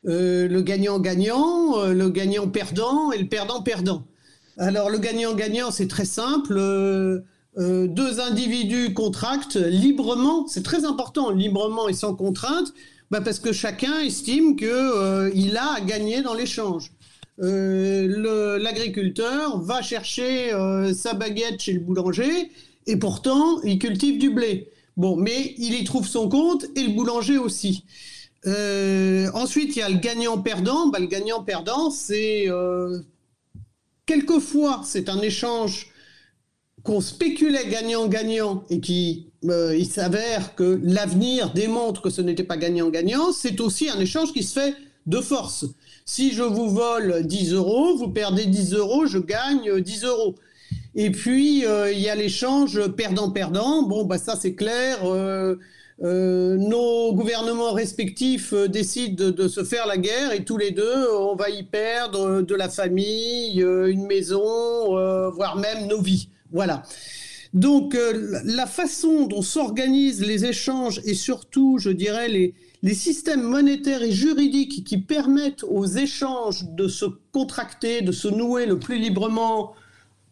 euh, 0.06 0.48
le 0.48 0.62
gagnant-gagnant, 0.62 1.84
le 1.88 2.10
gagnant-perdant 2.10 3.12
et 3.12 3.18
le 3.18 3.28
perdant-perdant. 3.28 4.04
Alors 4.58 4.90
le 4.90 4.98
gagnant-gagnant, 4.98 5.72
c'est 5.72 5.88
très 5.88 6.06
simple. 6.06 6.56
deux 7.58 8.20
individus 8.20 8.94
contractent 8.94 9.56
librement, 9.56 10.48
c'est 10.48 10.64
très 10.64 10.86
important, 10.86 11.32
librement 11.32 11.88
et 11.88 11.94
sans 11.94 12.16
contrainte, 12.16 12.74
bah, 13.12 13.22
parce 13.22 13.40
que 13.40 13.52
chacun 13.52 14.00
estime 14.00 14.56
qu'il 14.56 15.58
a 15.58 15.74
à 15.76 15.82
gagner 15.82 16.22
dans 16.22 16.34
l'échange. 16.34 16.92
L'agriculteur 17.40 19.62
va 19.62 19.82
chercher 19.82 20.52
sa 20.94 21.14
baguette 21.14 21.62
chez 21.62 21.74
le 21.74 21.80
boulanger 21.80 22.52
et 22.88 22.98
pourtant 22.98 23.62
il 23.62 23.78
cultive 23.78 24.18
du 24.18 24.32
blé. 24.32 24.72
Bon, 24.96 25.16
mais 25.16 25.54
il 25.58 25.76
y 25.76 25.84
trouve 25.84 26.08
son 26.08 26.28
compte 26.28 26.66
et 26.76 26.82
le 26.82 26.94
boulanger 26.94 27.38
aussi. 27.38 27.84
Euh, 28.48 29.30
ensuite, 29.34 29.76
il 29.76 29.80
y 29.80 29.82
a 29.82 29.90
le 29.90 29.98
gagnant-perdant. 29.98 30.88
Bah, 30.88 31.00
le 31.00 31.06
gagnant-perdant, 31.06 31.92
c'est 31.92 32.50
euh, 32.50 33.00
quelquefois 34.06 34.82
c'est 34.84 35.10
un 35.10 35.22
échange 35.22 35.92
qu'on 36.84 37.02
spéculait 37.02 37.68
gagnant-gagnant 37.68 38.64
et 38.70 38.80
qui 38.80 39.28
euh, 39.46 39.76
il 39.78 39.86
s'avère 39.86 40.56
que 40.56 40.80
l'avenir 40.84 41.52
démontre 41.54 42.02
que 42.02 42.10
ce 42.10 42.22
n'était 42.22 42.44
pas 42.44 42.58
gagnant-gagnant. 42.58 43.32
C'est 43.34 43.60
aussi 43.60 43.90
un 43.90 44.00
échange 44.00 44.34
qui 44.34 44.44
se 44.44 44.60
fait 44.60 44.76
de 45.08 45.20
force. 45.20 45.66
Si 46.06 46.32
je 46.32 46.44
vous 46.44 46.70
vole 46.70 47.26
10 47.26 47.54
euros, 47.54 47.98
vous 47.98 48.10
perdez 48.10 48.46
10 48.46 48.74
euros, 48.74 49.06
je 49.06 49.18
gagne 49.18 49.80
10 49.80 50.04
euros. 50.04 50.36
Et 50.96 51.12
puis, 51.12 51.66
euh, 51.66 51.92
il 51.92 52.00
y 52.00 52.10
a 52.10 52.16
l'échange 52.16 52.88
perdant-perdant. 52.88 53.84
Bon, 53.84 54.04
bah, 54.04 54.18
ça, 54.18 54.36
c'est 54.36 54.56
clair. 54.56 55.00
Euh, 55.04 55.56
euh, 56.04 56.58
nos 56.58 57.14
gouvernements 57.14 57.72
respectifs 57.72 58.54
décident 58.54 59.30
de, 59.30 59.48
se 59.48 59.64
faire 59.64 59.88
la 59.88 59.98
guerre 59.98 60.32
et 60.34 60.44
tous 60.44 60.58
les 60.58 60.72
deux, 60.72 61.08
on 61.20 61.36
va 61.36 61.50
y 61.50 61.64
perdre 61.64 62.42
de 62.42 62.56
la 62.56 62.70
famille, 62.70 63.62
une 63.62 64.06
maison, 64.06 64.90
voire 65.32 65.56
même 65.58 65.88
nos 65.88 66.02
vies. 66.02 66.30
Voilà. 66.52 66.84
Donc, 67.54 67.98
la 68.44 68.66
façon 68.68 69.26
dont 69.26 69.42
s'organisent 69.42 70.26
les 70.26 70.46
échanges 70.46 71.02
et 71.06 71.14
surtout, 71.14 71.78
je 71.80 71.90
dirais, 71.90 72.28
les, 72.28 72.54
les 72.88 72.94
systèmes 72.94 73.44
monétaires 73.44 74.02
et 74.02 74.14
juridiques 74.14 74.86
qui 74.86 74.98
permettent 74.98 75.66
aux 75.66 75.86
échanges 75.86 76.64
de 76.70 76.88
se 76.88 77.04
contracter, 77.34 78.02
de 78.02 78.14
se 78.14 78.30
nouer 78.30 78.66
le 78.66 78.80
plus 78.80 78.98
librement 78.98 79.74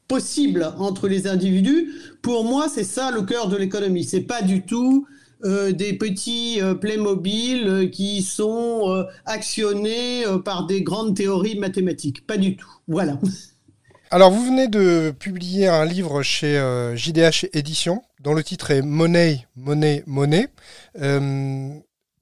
possible 0.07 0.73
entre 0.77 1.09
les 1.09 1.27
individus. 1.27 1.91
Pour 2.21 2.45
moi, 2.45 2.69
c'est 2.73 2.85
ça 2.85 3.11
le 3.11 3.23
cœur 3.23 3.49
de 3.49 3.57
l'économie. 3.57 4.05
C'est 4.05 4.21
pas 4.21 4.41
du 4.41 4.65
tout 4.65 5.05
euh, 5.43 5.73
des 5.73 5.97
petits 5.97 6.61
euh, 6.61 6.75
Playmobil 6.75 7.67
euh, 7.67 7.87
qui 7.87 8.21
sont 8.21 9.05
actionnés 9.25 10.23
par 10.45 10.65
des 10.65 10.81
grandes 10.81 11.13
théories 11.13 11.59
mathématiques. 11.59 12.25
Pas 12.25 12.37
du 12.37 12.55
tout. 12.55 12.71
Voilà. 12.87 13.19
Alors, 14.11 14.31
vous 14.31 14.45
venez 14.45 14.69
de 14.69 15.11
publier 15.11 15.67
un 15.67 15.83
livre 15.83 16.23
chez 16.23 16.55
JDH 16.95 17.47
Éditions, 17.51 18.01
dont 18.21 18.33
le 18.33 18.43
titre 18.43 18.71
est 18.71 18.81
Monnaie, 18.81 19.45
monnaie, 19.57 20.03
monnaie, 20.07 20.47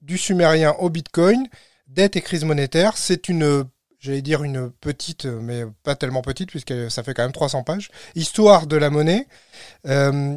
du 0.04 0.18
sumérien 0.18 0.74
au 0.78 0.90
Bitcoin, 0.90 1.46
dette 1.88 2.16
et 2.16 2.20
crise 2.20 2.44
monétaire. 2.44 2.96
C'est 2.96 3.28
une 3.28 3.66
j'allais 4.04 4.22
dire 4.22 4.44
une 4.44 4.70
petite, 4.70 5.24
mais 5.24 5.64
pas 5.82 5.96
tellement 5.96 6.20
petite, 6.20 6.50
puisque 6.50 6.90
ça 6.90 7.02
fait 7.02 7.14
quand 7.14 7.22
même 7.22 7.32
300 7.32 7.62
pages, 7.62 7.90
Histoire 8.14 8.66
de 8.66 8.76
la 8.76 8.90
monnaie. 8.90 9.26
Euh, 9.86 10.36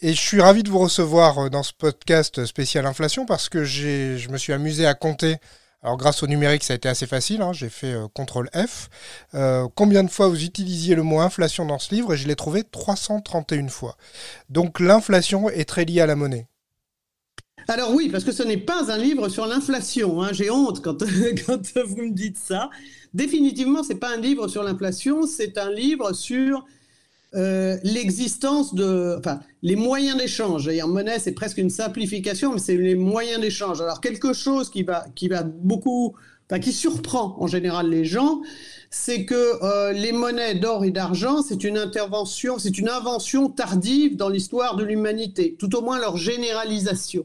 et 0.00 0.14
je 0.14 0.20
suis 0.20 0.40
ravi 0.40 0.62
de 0.62 0.70
vous 0.70 0.78
recevoir 0.78 1.38
euh, 1.38 1.50
dans 1.50 1.64
ce 1.64 1.72
podcast 1.72 2.46
spécial 2.46 2.86
inflation 2.86 3.26
parce 3.26 3.48
que 3.48 3.64
je 3.64 4.28
me 4.28 4.38
suis 4.38 4.52
amusé 4.52 4.86
à 4.86 4.94
compter. 4.94 5.36
Alors 5.82 5.96
grâce 5.96 6.22
au 6.22 6.26
numérique, 6.26 6.62
ça 6.62 6.74
a 6.74 6.76
été 6.76 6.88
assez 6.88 7.06
facile, 7.06 7.42
hein, 7.42 7.52
j'ai 7.52 7.70
fait 7.70 7.92
euh, 7.92 8.06
CTRL 8.14 8.48
F. 8.54 8.90
combien 9.74 10.04
de 10.04 10.10
fois 10.10 10.28
vous 10.28 10.44
utilisiez 10.44 10.94
le 10.94 11.02
mot 11.02 11.20
inflation 11.20 11.66
dans 11.66 11.78
ce 11.78 11.92
livre? 11.94 12.14
Et 12.14 12.16
je 12.16 12.28
l'ai 12.28 12.36
trouvé 12.36 12.62
331 12.62 13.68
fois. 13.68 13.96
Donc 14.50 14.78
l'inflation 14.78 15.50
est 15.50 15.64
très 15.64 15.84
liée 15.84 16.00
à 16.00 16.06
la 16.06 16.16
monnaie. 16.16 16.49
Alors 17.70 17.94
oui, 17.94 18.08
parce 18.08 18.24
que 18.24 18.32
ce 18.32 18.42
n'est 18.42 18.56
pas 18.56 18.90
un 18.92 18.98
livre 18.98 19.28
sur 19.28 19.46
l'inflation. 19.46 20.24
Hein. 20.24 20.30
J'ai 20.32 20.50
honte 20.50 20.82
quand, 20.84 21.04
vous 21.04 22.02
me 22.02 22.10
dites 22.10 22.36
ça 22.36 22.68
définitivement, 23.14 23.84
c'est 23.84 23.94
pas 23.94 24.12
un 24.12 24.16
livre 24.16 24.48
sur 24.48 24.64
l'inflation, 24.64 25.24
c'est 25.24 25.56
un 25.56 25.70
livre 25.70 26.12
sur 26.12 26.64
euh, 27.36 27.76
l'existence 27.84 28.74
de, 28.74 29.14
enfin, 29.16 29.38
les 29.62 29.76
moyens 29.76 30.18
d'échange. 30.18 30.68
En 30.82 30.88
monnaie, 30.88 31.20
c'est 31.20 31.30
presque 31.30 31.58
une 31.58 31.70
simplification, 31.70 32.52
mais 32.52 32.58
c'est 32.58 32.76
les 32.76 32.96
moyens 32.96 33.40
d'échange. 33.40 33.80
Alors 33.80 34.00
quelque 34.00 34.32
chose 34.32 34.68
qui 34.68 34.82
va, 34.82 35.06
qui 35.14 35.28
va 35.28 35.44
beaucoup, 35.44 36.16
qui 36.60 36.72
surprend 36.72 37.36
en 37.38 37.46
général 37.46 37.88
les 37.88 38.04
gens, 38.04 38.40
c'est 38.90 39.24
que 39.24 39.62
euh, 39.62 39.92
les 39.92 40.10
monnaies 40.10 40.56
d'or 40.56 40.84
et 40.84 40.90
d'argent, 40.90 41.40
c'est 41.40 41.62
une 41.62 41.78
intervention, 41.78 42.58
c'est 42.58 42.78
une 42.78 42.88
invention 42.88 43.48
tardive 43.48 44.16
dans 44.16 44.28
l'histoire 44.28 44.74
de 44.74 44.82
l'humanité, 44.82 45.54
tout 45.56 45.76
au 45.76 45.82
moins 45.82 46.00
leur 46.00 46.16
généralisation. 46.16 47.24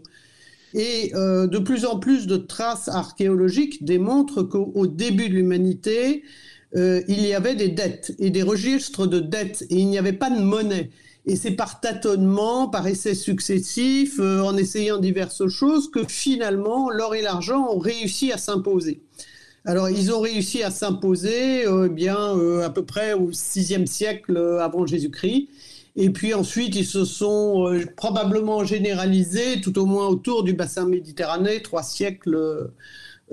Et 0.75 1.13
euh, 1.15 1.47
de 1.47 1.57
plus 1.57 1.85
en 1.85 1.99
plus 1.99 2.27
de 2.27 2.35
traces 2.35 2.89
archéologiques 2.89 3.85
démontrent 3.85 4.43
qu'au 4.43 4.87
début 4.87 5.29
de 5.29 5.35
l'humanité, 5.35 6.23
euh, 6.75 7.01
il 7.07 7.25
y 7.25 7.33
avait 7.33 7.55
des 7.55 7.69
dettes 7.69 8.13
et 8.19 8.29
des 8.29 8.43
registres 8.43 9.07
de 9.07 9.21
dettes 9.21 9.65
et 9.69 9.77
il 9.77 9.87
n'y 9.87 9.97
avait 9.97 10.11
pas 10.11 10.29
de 10.29 10.41
monnaie. 10.41 10.89
Et 11.27 11.37
c'est 11.37 11.51
par 11.51 11.79
tâtonnement, 11.79 12.67
par 12.67 12.85
essais 12.87 13.15
successifs, 13.15 14.19
euh, 14.19 14.41
en 14.41 14.57
essayant 14.57 14.97
diverses 14.97 15.47
choses, 15.47 15.89
que 15.89 16.03
finalement 16.09 16.89
l'or 16.89 17.15
et 17.15 17.21
l'argent 17.21 17.69
ont 17.71 17.79
réussi 17.79 18.33
à 18.33 18.37
s'imposer. 18.37 18.99
Alors, 19.63 19.89
ils 19.89 20.11
ont 20.11 20.19
réussi 20.19 20.61
à 20.61 20.71
s'imposer 20.71 21.65
bien 21.89 22.37
à 22.61 22.69
peu 22.69 22.85
près 22.85 23.13
au 23.13 23.31
VIe 23.31 23.87
siècle 23.87 24.37
avant 24.61 24.85
Jésus-Christ. 24.85 25.47
Et 25.95 26.09
puis 26.09 26.33
ensuite, 26.33 26.75
ils 26.75 26.85
se 26.85 27.05
sont 27.05 27.67
euh, 27.67 27.85
probablement 27.95 28.65
généralisés, 28.65 29.61
tout 29.61 29.77
au 29.79 29.85
moins 29.85 30.07
autour 30.07 30.43
du 30.43 30.53
bassin 30.53 30.85
méditerranéen, 30.85 31.59
trois 31.63 31.83
siècles 31.83 32.69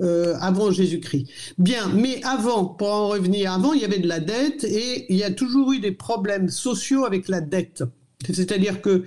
euh, 0.01 0.35
avant 0.39 0.71
Jésus-Christ. 0.71 1.27
Bien, 1.57 1.89
mais 1.89 2.23
avant, 2.23 2.65
pour 2.65 2.87
en 2.87 3.09
revenir, 3.09 3.51
avant, 3.51 3.73
il 3.73 3.81
y 3.81 3.85
avait 3.85 3.99
de 3.99 4.07
la 4.07 4.19
dette 4.19 4.63
et 4.63 5.05
il 5.13 5.17
y 5.17 5.23
a 5.23 5.31
toujours 5.31 5.73
eu 5.73 5.79
des 5.79 5.91
problèmes 5.91 6.49
sociaux 6.49 7.05
avec 7.05 7.27
la 7.27 7.41
dette. 7.41 7.83
C'est-à-dire 8.25 8.81
que 8.81 9.03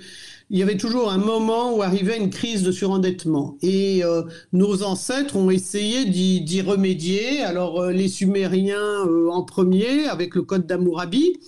il 0.50 0.58
y 0.58 0.62
avait 0.62 0.76
toujours 0.76 1.10
un 1.10 1.18
moment 1.18 1.76
où 1.76 1.82
arrivait 1.82 2.16
une 2.16 2.30
crise 2.30 2.62
de 2.62 2.70
surendettement. 2.70 3.56
Et 3.62 4.04
euh, 4.04 4.22
nos 4.52 4.82
ancêtres 4.82 5.36
ont 5.36 5.50
essayé 5.50 6.04
d'y 6.06 6.60
remédier. 6.62 7.42
Alors 7.42 7.86
les 7.86 8.08
Sumériens 8.08 9.06
en 9.30 9.42
premier, 9.42 10.06
avec 10.06 10.34
le 10.34 10.42
Code 10.42 10.66
d'Amourabi, 10.66 11.38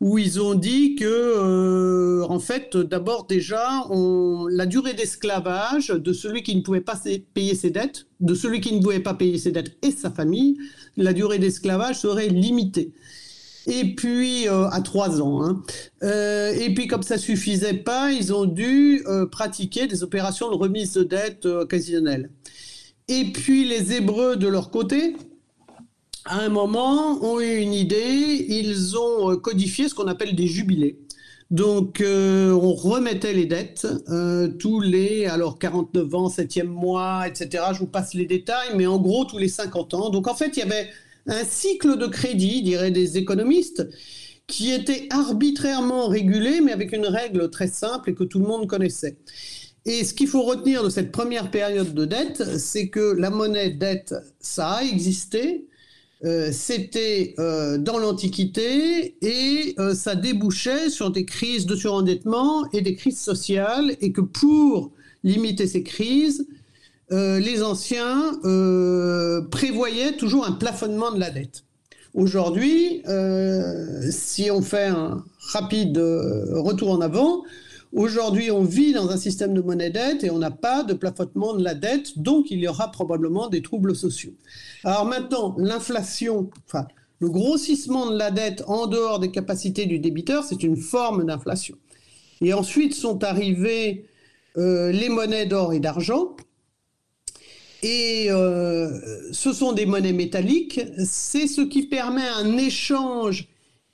où 0.00 0.18
ils 0.18 0.40
ont 0.40 0.54
dit 0.54 0.94
que, 0.94 1.04
euh, 1.06 2.24
en 2.28 2.38
fait, 2.38 2.76
d'abord 2.76 3.26
déjà, 3.26 3.84
la 4.50 4.66
durée 4.66 4.94
d'esclavage 4.94 5.88
de 5.88 6.12
celui 6.12 6.42
qui 6.42 6.54
ne 6.54 6.60
pouvait 6.60 6.80
pas 6.80 6.98
payer 7.34 7.54
ses 7.54 7.70
dettes, 7.70 8.06
de 8.20 8.34
celui 8.34 8.60
qui 8.60 8.74
ne 8.74 8.82
pouvait 8.82 9.00
pas 9.00 9.14
payer 9.14 9.38
ses 9.38 9.52
dettes 9.52 9.76
et 9.82 9.90
sa 9.90 10.10
famille, 10.10 10.58
la 10.96 11.12
durée 11.12 11.38
d'esclavage 11.38 12.00
serait 12.00 12.28
limitée. 12.28 12.92
Et 13.66 13.94
puis 13.94 14.48
euh, 14.48 14.68
à 14.68 14.80
trois 14.80 15.20
ans. 15.20 15.44
Hein. 15.44 15.62
Euh, 16.02 16.52
et 16.52 16.72
puis 16.72 16.86
comme 16.86 17.02
ça 17.02 17.18
suffisait 17.18 17.74
pas, 17.74 18.12
ils 18.12 18.32
ont 18.32 18.44
dû 18.44 19.04
pratiquer 19.30 19.86
des 19.86 20.02
opérations 20.02 20.50
de 20.50 20.56
remise 20.56 20.92
de 20.92 21.02
dettes 21.02 21.46
occasionnelles. 21.46 22.30
Et 23.08 23.24
puis 23.32 23.68
les 23.68 23.92
Hébreux 23.92 24.36
de 24.36 24.48
leur 24.48 24.70
côté, 24.70 25.14
à 26.28 26.40
un 26.40 26.48
moment, 26.48 27.22
ont 27.22 27.40
eu 27.40 27.58
une 27.58 27.72
idée, 27.72 28.46
ils 28.48 28.96
ont 28.98 29.30
euh, 29.30 29.36
codifié 29.36 29.88
ce 29.88 29.94
qu'on 29.94 30.08
appelle 30.08 30.34
des 30.34 30.48
jubilés. 30.48 30.98
Donc, 31.52 32.00
euh, 32.00 32.50
on 32.50 32.74
remettait 32.74 33.32
les 33.32 33.46
dettes 33.46 33.86
euh, 34.08 34.48
tous 34.48 34.80
les, 34.80 35.26
alors 35.26 35.60
49 35.60 36.14
ans, 36.16 36.28
7e 36.28 36.64
mois, 36.64 37.28
etc. 37.28 37.66
Je 37.72 37.78
vous 37.78 37.86
passe 37.86 38.14
les 38.14 38.26
détails, 38.26 38.70
mais 38.74 38.86
en 38.86 38.98
gros, 38.98 39.24
tous 39.24 39.38
les 39.38 39.46
50 39.48 39.94
ans. 39.94 40.10
Donc, 40.10 40.26
en 40.26 40.34
fait, 40.34 40.56
il 40.56 40.58
y 40.58 40.62
avait 40.62 40.88
un 41.26 41.44
cycle 41.44 41.98
de 41.98 42.06
crédit, 42.06 42.62
diraient 42.62 42.90
des 42.90 43.18
économistes, 43.18 43.86
qui 44.46 44.70
était 44.70 45.08
arbitrairement 45.10 46.08
régulé, 46.08 46.60
mais 46.60 46.72
avec 46.72 46.92
une 46.92 47.06
règle 47.06 47.50
très 47.50 47.66
simple 47.66 48.10
et 48.10 48.14
que 48.14 48.24
tout 48.24 48.38
le 48.38 48.46
monde 48.46 48.68
connaissait. 48.68 49.16
Et 49.84 50.04
ce 50.04 50.14
qu'il 50.14 50.28
faut 50.28 50.42
retenir 50.42 50.82
de 50.82 50.88
cette 50.88 51.12
première 51.12 51.50
période 51.50 51.94
de 51.94 52.04
dette, 52.04 52.58
c'est 52.58 52.88
que 52.88 53.14
la 53.16 53.30
monnaie 53.30 53.70
dette, 53.70 54.14
ça 54.40 54.68
a 54.68 54.84
existé, 54.84 55.66
euh, 56.24 56.50
c'était 56.50 57.34
euh, 57.38 57.76
dans 57.76 57.98
l'Antiquité 57.98 59.16
et 59.20 59.74
euh, 59.78 59.94
ça 59.94 60.14
débouchait 60.14 60.88
sur 60.88 61.10
des 61.10 61.26
crises 61.26 61.66
de 61.66 61.76
surendettement 61.76 62.68
et 62.72 62.80
des 62.80 62.94
crises 62.94 63.20
sociales 63.20 63.96
et 64.00 64.12
que 64.12 64.22
pour 64.22 64.92
limiter 65.24 65.66
ces 65.66 65.82
crises, 65.82 66.46
les 67.10 67.62
anciens 67.62 68.32
prévoyaient 69.50 70.16
toujours 70.16 70.46
un 70.46 70.52
plafonnement 70.52 71.12
de 71.12 71.20
la 71.20 71.30
dette. 71.30 71.64
Aujourd'hui, 72.14 73.02
si 74.10 74.50
on 74.50 74.62
fait 74.62 74.86
un 74.86 75.24
rapide 75.52 75.98
retour 75.98 76.90
en 76.90 77.00
avant, 77.00 77.44
Aujourd'hui, 77.92 78.50
on 78.50 78.62
vit 78.62 78.92
dans 78.92 79.08
un 79.08 79.16
système 79.16 79.54
de 79.54 79.62
monnaie 79.62 79.90
dette 79.90 80.22
et 80.22 80.30
on 80.30 80.38
n'a 80.38 80.50
pas 80.50 80.82
de 80.82 80.92
plafonnement 80.92 81.54
de 81.54 81.64
la 81.64 81.74
dette, 81.74 82.18
donc 82.18 82.50
il 82.50 82.58
y 82.58 82.68
aura 82.68 82.90
probablement 82.90 83.48
des 83.48 83.62
troubles 83.62 83.96
sociaux. 83.96 84.32
Alors 84.84 85.06
maintenant, 85.06 85.54
l'inflation, 85.56 86.50
enfin, 86.66 86.86
le 87.20 87.30
grossissement 87.30 88.10
de 88.10 88.18
la 88.18 88.30
dette 88.30 88.64
en 88.66 88.86
dehors 88.86 89.18
des 89.18 89.30
capacités 89.30 89.86
du 89.86 89.98
débiteur, 89.98 90.44
c'est 90.44 90.62
une 90.62 90.76
forme 90.76 91.24
d'inflation. 91.24 91.76
Et 92.42 92.52
ensuite 92.52 92.92
sont 92.92 93.24
arrivées 93.24 94.04
euh, 94.58 94.92
les 94.92 95.08
monnaies 95.08 95.46
d'or 95.46 95.72
et 95.72 95.80
d'argent. 95.80 96.36
Et 97.82 98.26
euh, 98.30 98.90
ce 99.32 99.52
sont 99.52 99.72
des 99.72 99.86
monnaies 99.86 100.12
métalliques. 100.12 100.80
C'est 101.04 101.46
ce 101.46 101.60
qui 101.60 101.86
permet 101.86 102.26
un 102.26 102.56
échange 102.56 103.48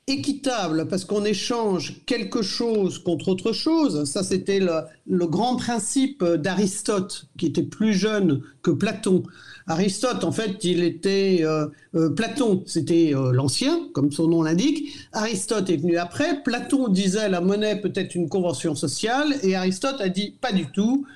équitable 0.09 0.89
parce 0.89 1.05
qu'on 1.05 1.25
échange 1.25 2.03
quelque 2.07 2.43
chose 2.43 2.99
contre 2.99 3.29
autre 3.29 3.53
chose. 3.53 4.05
Ça, 4.05 4.23
c'était 4.23 4.61
le, 4.61 5.27
grand 5.27 5.57
principe 5.57 6.25
d'Aristote, 6.25 7.27
qui 7.39 7.47
était 7.47 7.63
plus 7.63 7.95
jeune 7.95 8.43
que 8.63 8.71
Platon. 8.71 9.23
Aristote, 9.69 10.25
en 10.25 10.33
fait, 10.33 10.65
il 10.65 10.83
était 10.83 11.41
euh, 11.43 11.67
euh, 11.95 12.11
Platon, 12.11 12.65
c'était 12.67 13.13
l'ancien, 13.33 13.89
comme 13.93 14.11
son 14.11 14.27
nom 14.29 14.43
l'indique. 14.43 14.93
Aristote 15.13 15.71
est 15.71 15.77
venu 15.77 15.97
après. 15.99 16.43
Platon 16.43 16.89
disait 16.89 17.29
la 17.29 17.41
monnaie 17.41 17.81
peut 17.81 17.93
être 17.95 18.17
une 18.17 18.29
convention 18.29 18.75
sociale, 18.75 19.35
et 19.43 19.55
Aristote 19.55 20.01
a 20.01 20.09
dit 20.09 20.35
pas 20.41 20.53
du 20.53 20.67
tout. 20.67 21.07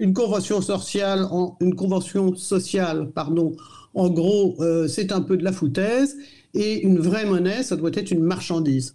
Une 0.00 0.12
convention 0.14 0.60
sociale, 0.60 1.28
en, 1.30 1.56
pardon. 3.14 3.54
En 3.94 4.08
gros, 4.08 4.56
c'est 4.88 5.12
un 5.12 5.20
peu 5.20 5.36
de 5.36 5.44
la 5.44 5.52
foutaise 5.52 6.16
et 6.54 6.82
une 6.82 6.98
vraie 6.98 7.26
monnaie, 7.26 7.62
ça 7.62 7.76
doit 7.76 7.90
être 7.94 8.10
une 8.10 8.22
marchandise. 8.22 8.94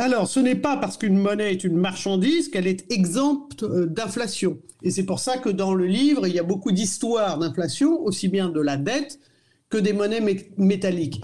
Alors, 0.00 0.28
ce 0.28 0.40
n'est 0.40 0.56
pas 0.56 0.78
parce 0.78 0.96
qu'une 0.96 1.18
monnaie 1.18 1.52
est 1.52 1.62
une 1.62 1.76
marchandise 1.76 2.48
qu'elle 2.48 2.66
est 2.66 2.90
exempte 2.90 3.64
euh, 3.64 3.84
d'inflation. 3.84 4.58
Et 4.82 4.90
c'est 4.90 5.02
pour 5.02 5.18
ça 5.18 5.36
que 5.36 5.50
dans 5.50 5.74
le 5.74 5.84
livre, 5.84 6.26
il 6.26 6.34
y 6.34 6.38
a 6.38 6.42
beaucoup 6.42 6.72
d'histoires 6.72 7.38
d'inflation, 7.38 8.00
aussi 8.00 8.28
bien 8.28 8.48
de 8.48 8.60
la 8.60 8.78
dette 8.78 9.18
que 9.68 9.76
des 9.76 9.92
monnaies 9.92 10.22
métalliques. 10.56 11.22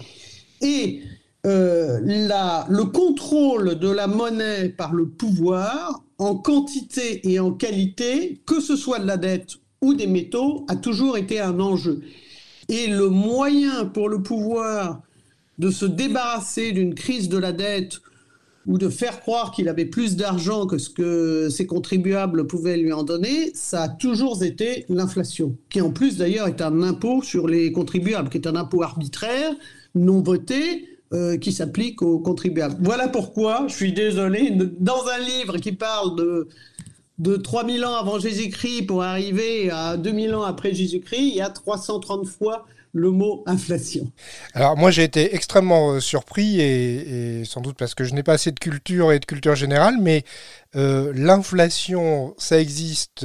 Et 0.60 1.00
euh, 1.46 2.00
le 2.02 2.84
contrôle 2.84 3.78
de 3.78 3.88
la 3.88 4.08
monnaie 4.08 4.68
par 4.68 4.92
le 4.92 5.08
pouvoir, 5.08 6.04
en 6.18 6.34
quantité 6.36 7.28
et 7.30 7.40
en 7.40 7.52
qualité, 7.52 8.40
que 8.46 8.60
ce 8.60 8.76
soit 8.76 8.98
de 8.98 9.06
la 9.06 9.16
dette 9.16 9.56
ou 9.82 9.94
des 9.94 10.06
métaux, 10.06 10.64
a 10.68 10.76
toujours 10.76 11.18
été 11.18 11.40
un 11.40 11.60
enjeu. 11.60 12.00
Et 12.68 12.86
le 12.88 13.08
moyen 13.08 13.84
pour 13.86 14.08
le 14.08 14.22
pouvoir 14.22 15.02
de 15.58 15.70
se 15.70 15.86
débarrasser 15.86 16.72
d'une 16.72 16.94
crise 16.94 17.28
de 17.28 17.38
la 17.38 17.52
dette 17.52 18.00
ou 18.66 18.78
de 18.78 18.88
faire 18.88 19.20
croire 19.20 19.52
qu'il 19.52 19.68
avait 19.68 19.84
plus 19.84 20.16
d'argent 20.16 20.66
que 20.66 20.78
ce 20.78 20.90
que 20.90 21.48
ses 21.50 21.66
contribuables 21.66 22.46
pouvaient 22.46 22.76
lui 22.76 22.92
en 22.92 23.04
donner, 23.04 23.52
ça 23.54 23.82
a 23.82 23.88
toujours 23.88 24.42
été 24.42 24.84
l'inflation, 24.88 25.56
qui 25.70 25.80
en 25.80 25.90
plus 25.90 26.16
d'ailleurs 26.16 26.48
est 26.48 26.60
un 26.60 26.82
impôt 26.82 27.22
sur 27.22 27.46
les 27.46 27.70
contribuables, 27.70 28.28
qui 28.28 28.38
est 28.38 28.48
un 28.48 28.56
impôt 28.56 28.82
arbitraire, 28.82 29.54
non 29.94 30.20
voté, 30.20 30.88
euh, 31.12 31.36
qui 31.38 31.52
s'applique 31.52 32.02
aux 32.02 32.18
contribuables. 32.18 32.76
Voilà 32.80 33.08
pourquoi, 33.08 33.66
je 33.68 33.74
suis 33.74 33.92
désolé, 33.92 34.50
dans 34.80 35.06
un 35.06 35.18
livre 35.18 35.58
qui 35.58 35.72
parle 35.72 36.16
de, 36.16 36.48
de 37.18 37.36
3000 37.36 37.84
ans 37.84 37.94
avant 37.94 38.18
Jésus-Christ 38.18 38.86
pour 38.86 39.02
arriver 39.02 39.70
à 39.70 39.96
2000 39.96 40.34
ans 40.34 40.42
après 40.42 40.74
Jésus-Christ, 40.74 41.20
il 41.20 41.36
y 41.36 41.40
a 41.40 41.48
330 41.48 42.26
fois 42.26 42.66
le 42.92 43.10
mot 43.10 43.44
inflation 43.46 44.10
Alors 44.54 44.76
moi 44.76 44.90
j'ai 44.90 45.04
été 45.04 45.34
extrêmement 45.34 45.92
euh, 45.92 46.00
surpris 46.00 46.60
et, 46.60 47.44
sans 47.44 47.60
doute 47.60 47.76
parce 47.76 47.94
que 47.94 48.04
je 48.04 48.14
n'ai 48.14 48.22
pas 48.22 48.32
assez 48.32 48.50
de 48.50 48.58
culture 48.58 49.12
et 49.12 49.20
de 49.20 49.26
culture 49.26 49.54
générale, 49.54 49.96
mais 50.00 50.24
euh, 50.74 51.12
l'inflation 51.14 52.34
ça 52.38 52.58
existe 52.58 53.24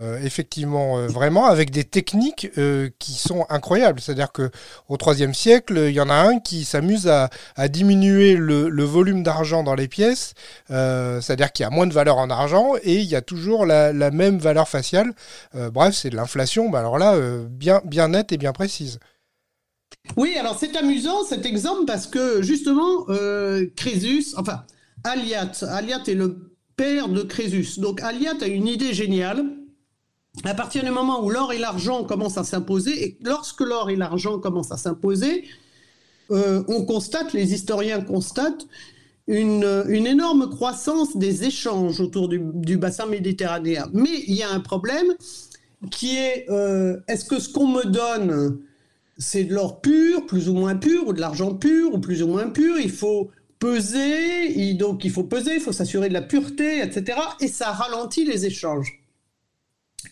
euh, 0.00 0.20
effectivement, 0.22 0.98
euh, 0.98 1.08
vraiment, 1.08 1.46
avec 1.46 1.72
des 1.72 1.82
techniques 1.82 2.48
euh, 2.56 2.88
qui 3.00 3.14
sont 3.14 3.46
incroyables. 3.48 4.00
C'est-à-dire 4.00 4.30
que 4.30 4.50
au 4.88 4.96
IIIe 4.96 5.34
siècle, 5.34 5.76
il 5.88 5.92
y 5.92 6.00
en 6.00 6.08
a 6.08 6.14
un 6.14 6.38
qui 6.38 6.64
s'amuse 6.64 7.08
à, 7.08 7.28
diminuer 7.68 8.36
le, 8.36 8.84
volume 8.84 9.22
d'argent 9.24 9.64
dans 9.64 9.74
les 9.74 9.88
pièces, 9.88 10.34
c'est-à-dire 10.68 11.52
qu'il 11.52 11.64
y 11.64 11.66
a 11.66 11.70
moins 11.70 11.86
de 11.86 11.92
valeur 11.92 12.18
en 12.18 12.30
argent 12.30 12.74
et 12.82 12.96
il 12.96 13.06
y 13.06 13.16
a 13.16 13.22
toujours 13.22 13.66
la, 13.66 13.92
même 14.10 14.38
valeur 14.38 14.68
faciale. 14.68 15.12
bref, 15.54 15.94
c'est 15.94 16.10
de 16.10 16.16
l'inflation, 16.16 16.70
bah, 16.70 16.78
alors 16.78 16.98
là, 16.98 17.16
bien, 17.50 17.82
bien 17.84 18.08
nette 18.08 18.32
et 18.32 18.38
bien 18.38 18.52
précise. 18.52 18.98
Oui, 20.16 20.36
alors 20.38 20.56
c'est 20.58 20.74
amusant 20.76 21.24
cet 21.24 21.44
exemple 21.44 21.84
parce 21.86 22.06
que 22.06 22.40
justement, 22.42 23.04
Crésus, 23.76 24.34
enfin, 24.36 24.64
Aliat, 25.04 25.52
Aliat 25.62 26.02
est 26.06 26.14
le 26.14 26.54
père 26.76 27.08
de 27.08 27.22
Crésus. 27.22 27.78
Donc 27.78 28.00
Aliat 28.00 28.36
a 28.40 28.46
une 28.46 28.68
idée 28.68 28.94
géniale 28.94 29.44
à 30.44 30.54
partir 30.54 30.84
du 30.84 30.90
moment 30.90 31.24
où 31.24 31.30
l'or 31.30 31.52
et 31.52 31.58
l'argent 31.58 32.04
commencent 32.04 32.38
à 32.38 32.44
s'imposer, 32.44 33.04
et 33.04 33.18
lorsque 33.22 33.60
l'or 33.60 33.90
et 33.90 33.96
l'argent 33.96 34.38
commencent 34.38 34.72
à 34.72 34.76
s'imposer, 34.76 35.44
euh, 36.30 36.62
on 36.68 36.84
constate, 36.84 37.32
les 37.32 37.54
historiens 37.54 38.00
constatent, 38.00 38.66
une, 39.26 39.62
énorme 40.06 40.48
croissance 40.48 41.16
des 41.16 41.44
échanges 41.44 42.00
autour 42.00 42.28
du, 42.28 42.76
bassin 42.78 43.06
méditerranéen. 43.06 43.88
Mais 43.92 44.22
il 44.26 44.34
y 44.34 44.42
a 44.42 44.50
un 44.50 44.60
problème 44.60 45.14
qui 45.90 46.16
est, 46.16 46.46
euh, 46.48 46.98
est-ce 47.08 47.24
que 47.26 47.38
ce 47.38 47.48
qu'on 47.50 47.68
me 47.68 47.84
donne, 47.84 48.58
c'est 49.18 49.44
de 49.44 49.54
l'or 49.54 49.80
pur, 49.80 50.24
plus 50.26 50.48
ou 50.48 50.54
moins 50.54 50.76
pur, 50.76 51.08
ou 51.08 51.12
de 51.12 51.20
l'argent 51.20 51.54
pur, 51.54 51.94
ou 51.94 51.98
plus 51.98 52.22
ou 52.22 52.28
moins 52.28 52.48
pur? 52.48 52.78
Il 52.78 52.90
faut 52.90 53.30
peser, 53.58 54.74
donc 54.74 55.04
il 55.04 55.10
faut 55.10 55.24
peser, 55.24 55.56
il 55.56 55.60
faut 55.60 55.72
s'assurer 55.72 56.08
de 56.08 56.14
la 56.14 56.22
pureté, 56.22 56.80
etc. 56.82 57.18
Et 57.40 57.48
ça 57.48 57.72
ralentit 57.72 58.24
les 58.24 58.46
échanges. 58.46 58.97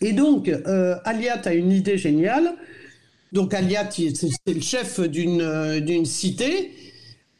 Et 0.01 0.13
donc, 0.13 0.47
euh, 0.49 0.95
Aliat 1.03 1.41
a 1.45 1.53
une 1.53 1.71
idée 1.71 1.97
géniale. 1.97 2.55
Donc, 3.31 3.53
Aliat, 3.53 3.89
c'est 3.91 4.53
le 4.53 4.61
chef 4.61 4.99
d'une 4.99 5.41
euh, 5.41 6.03
cité. 6.05 6.71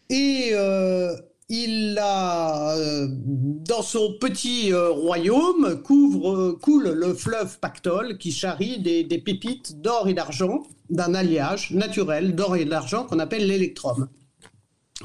Et 0.10 0.50
euh, 0.54 1.14
il 1.50 1.98
a, 2.02 2.76
dans 3.18 3.82
son 3.82 4.18
petit 4.20 4.74
royaume, 4.74 5.82
coule 5.82 6.90
le 6.90 7.14
fleuve 7.14 7.60
Pactole 7.60 8.18
qui 8.18 8.32
charrie 8.32 8.80
des 8.80 9.18
pépites 9.20 9.82
d'or 9.82 10.08
et 10.08 10.14
d'argent, 10.14 10.64
d'un 10.90 11.14
alliage 11.14 11.72
naturel 11.72 12.36
d'or 12.36 12.56
et 12.56 12.66
d'argent 12.66 13.06
qu'on 13.06 13.20
appelle 13.20 13.48
l'électrum. 13.48 14.10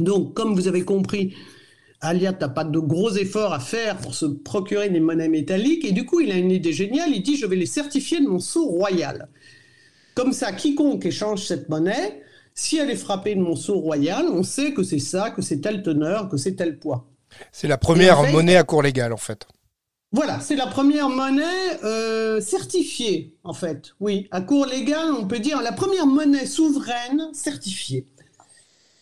Donc, 0.00 0.34
comme 0.34 0.54
vous 0.54 0.68
avez 0.68 0.84
compris, 0.84 1.34
Aliat 2.02 2.32
n'a 2.32 2.48
pas 2.48 2.64
de 2.64 2.78
gros 2.80 3.12
efforts 3.12 3.54
à 3.54 3.60
faire 3.60 3.96
pour 3.96 4.14
se 4.14 4.26
procurer 4.26 4.90
des 4.90 5.00
monnaies 5.00 5.28
métalliques, 5.28 5.84
et 5.84 5.92
du 5.92 6.04
coup, 6.04 6.20
il 6.20 6.32
a 6.32 6.36
une 6.36 6.50
idée 6.50 6.72
géniale, 6.72 7.10
il 7.14 7.22
dit, 7.22 7.36
je 7.36 7.46
vais 7.46 7.56
les 7.56 7.66
certifier 7.66 8.20
de 8.20 8.26
mon 8.26 8.40
sceau 8.40 8.66
royal. 8.66 9.28
Comme 10.14 10.32
ça, 10.32 10.52
quiconque 10.52 11.06
échange 11.06 11.46
cette 11.46 11.68
monnaie, 11.68 12.22
si 12.54 12.76
elle 12.76 12.90
est 12.90 12.96
frappée 12.96 13.36
de 13.36 13.40
mon 13.40 13.54
sceau 13.54 13.78
royal, 13.78 14.26
on 14.28 14.42
sait 14.42 14.74
que 14.74 14.82
c'est 14.82 14.98
ça, 14.98 15.30
que 15.30 15.42
c'est 15.42 15.60
telle 15.60 15.82
teneur, 15.82 16.28
que 16.28 16.36
c'est 16.36 16.56
tel 16.56 16.78
poids. 16.78 17.08
C'est 17.52 17.68
la 17.68 17.78
première 17.78 18.22
monnaie 18.30 18.56
à 18.56 18.64
cours 18.64 18.82
légal, 18.82 19.12
en 19.12 19.16
fait. 19.16 19.46
Voilà, 20.10 20.40
c'est 20.40 20.56
la 20.56 20.66
première 20.66 21.08
monnaie 21.08 21.44
euh, 21.84 22.40
certifiée, 22.40 23.34
en 23.44 23.54
fait. 23.54 23.94
Oui, 24.00 24.28
à 24.32 24.42
cours 24.42 24.66
légal, 24.66 25.12
on 25.18 25.26
peut 25.26 25.38
dire 25.38 25.62
la 25.62 25.72
première 25.72 26.06
monnaie 26.06 26.46
souveraine 26.46 27.30
certifiée. 27.32 28.06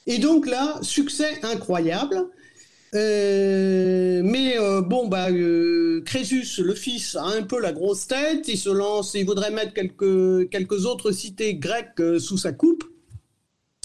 Et 0.06 0.18
donc 0.18 0.46
là, 0.46 0.78
succès 0.82 1.40
incroyable. 1.42 2.28
Euh, 2.94 4.22
mais 4.24 4.58
euh, 4.58 4.80
bon, 4.80 5.06
bah, 5.06 5.30
euh, 5.30 6.02
Crésus, 6.04 6.44
le 6.58 6.74
fils, 6.74 7.16
a 7.16 7.24
un 7.24 7.42
peu 7.42 7.60
la 7.60 7.72
grosse 7.72 8.06
tête. 8.06 8.48
Il 8.48 8.58
se 8.58 8.70
lance, 8.70 9.14
il 9.14 9.24
voudrait 9.24 9.50
mettre 9.50 9.72
quelques, 9.72 10.50
quelques 10.50 10.86
autres 10.86 11.12
cités 11.12 11.54
grecques 11.54 12.02
sous 12.18 12.38
sa 12.38 12.52
coupe. 12.52 12.84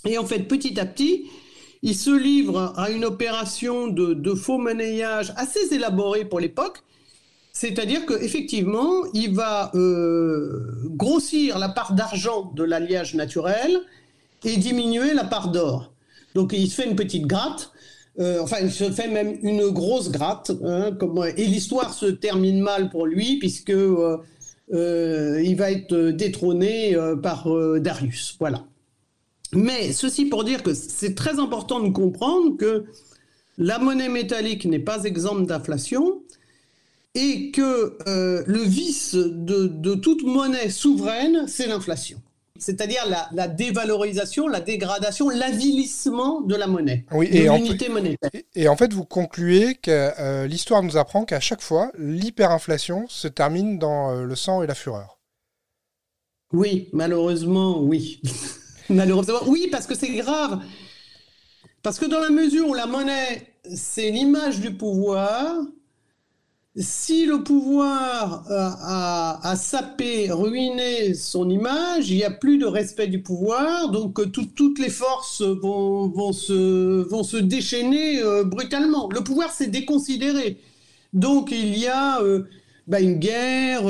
Et 0.06 0.18
en 0.18 0.26
fait, 0.26 0.40
petit 0.40 0.80
à 0.80 0.86
petit, 0.86 1.26
il 1.82 1.96
se 1.96 2.12
livre 2.12 2.74
à 2.78 2.90
une 2.90 3.06
opération 3.06 3.88
de, 3.88 4.14
de 4.14 4.34
faux 4.34 4.58
monnayage 4.58 5.34
assez 5.36 5.74
élaborée 5.74 6.26
pour 6.26 6.40
l'époque. 6.40 6.80
C'est-à-dire 7.54 8.06
qu'effectivement, 8.06 9.06
il 9.14 9.34
va 9.34 9.72
grossir 10.88 11.58
la 11.58 11.70
part 11.70 11.94
d'argent 11.94 12.52
de 12.54 12.64
l'alliage 12.64 13.16
naturel 13.16 13.80
et 14.44 14.58
diminuer 14.58 15.14
la 15.14 15.24
part 15.24 15.50
d'or. 15.52 15.94
Donc 16.34 16.52
il 16.54 16.70
se 16.70 16.76
fait 16.76 16.90
une 16.90 16.98
petite 16.98 17.28
gratte 17.28 17.72
enfin, 18.20 18.58
il 18.62 18.72
se 18.72 18.92
fait 18.92 19.08
même 19.08 19.38
une 19.42 19.70
grosse 19.70 20.12
gratte. 20.12 20.52
Hein, 20.64 20.98
et 21.38 21.46
l'histoire 21.46 21.94
se 21.94 22.06
termine 22.06 22.60
mal 22.60 22.90
pour 22.90 23.06
lui, 23.06 23.40
puisque 23.40 23.74
il 24.72 25.56
va 25.58 25.72
être 25.72 25.96
détrôné 26.12 26.98
par 27.22 27.48
Darius. 27.80 28.36
Voilà. 28.40 28.66
Mais 29.54 29.94
ceci 29.94 30.26
pour 30.26 30.44
dire 30.44 30.64
que 30.64 30.74
c'est 30.74 31.16
très 31.16 31.40
important 31.40 31.80
de 31.80 31.90
comprendre 31.90 32.58
que 32.58 32.86
la 33.58 33.80
monnaie 33.80 34.10
métallique 34.10 34.66
n'est 34.66 34.80
pas 34.80 35.04
exempte 35.06 35.48
d'inflation 35.48 36.22
et 37.14 37.52
que 37.52 37.98
euh, 38.08 38.44
le 38.46 38.60
vice 38.60 39.16
de, 39.16 39.96
toute 39.96 40.24
monnaie 40.24 40.70
souveraine, 40.70 41.46
c'est 41.48 41.68
l'inflation. 41.68 42.22
C'est-à-dire 42.58 43.02
la, 43.34 43.48
dévalorisation, 43.48 44.48
la 44.48 44.62
dégradation, 44.62 45.30
l'avilissement 45.30 46.42
de 46.42 46.56
la 46.56 46.68
monnaie, 46.68 47.06
oui, 47.12 47.30
de 47.30 47.52
l'unité 47.52 47.90
monétaire. 47.90 48.30
Et 48.56 48.68
en 48.70 48.78
fait, 48.78 48.94
vous 48.94 49.04
concluez 49.04 49.76
que 49.76 50.12
euh, 50.20 50.48
l'histoire 50.48 50.82
nous 50.82 50.96
apprend 50.96 51.26
qu'à 51.26 51.42
chaque 51.42 51.62
fois, 51.62 51.92
l'hyperinflation 51.98 53.06
se 53.10 53.28
termine 53.28 53.78
dans 53.78 54.12
euh, 54.12 54.24
le 54.24 54.36
sang 54.36 54.64
et 54.64 54.68
la 54.68 54.76
fureur. 54.76 55.20
Oui, 56.54 56.88
malheureusement, 56.94 57.82
oui. 57.82 58.22
malheureusement, 58.90 59.40
oui, 59.48 59.68
parce 59.70 59.86
que 59.86 59.96
c'est 59.96 60.14
grave. 60.14 60.62
Parce 61.84 62.00
que 62.00 62.06
dans 62.06 62.22
la 62.22 62.30
mesure 62.30 62.70
où 62.70 62.74
la 62.74 62.86
monnaie, 62.86 63.54
c'est 63.76 64.12
l'image 64.12 64.62
du 64.62 64.74
pouvoir, 64.74 65.58
si 66.78 67.26
le 67.26 67.42
pouvoir 67.42 68.44
a, 68.50 69.56
sapé, 69.56 70.30
ruiné 70.30 71.14
son 71.14 71.50
image, 71.50 72.10
il 72.10 72.18
n'y 72.18 72.24
a 72.26 72.32
plus 72.32 72.58
de 72.58 72.66
respect 72.66 73.08
du 73.08 73.22
pouvoir, 73.22 73.90
donc 73.92 74.20
euh, 74.20 74.26
toutes 74.26 74.80
les 74.80 74.90
forces 74.90 75.42
vont, 75.42 76.34
se, 76.34 77.38
déchaîner 77.38 78.22
euh, 78.22 78.44
brutalement. 78.44 79.08
Le 79.10 79.22
pouvoir 79.22 79.52
s'est 79.52 79.68
déconsidéré. 79.68 80.58
Donc 81.14 81.52
il 81.52 81.78
y 81.78 81.88
a 81.88 82.22
euh, 82.22 82.44
bah, 82.88 83.00
une 83.00 83.20
guerre, 83.20 83.84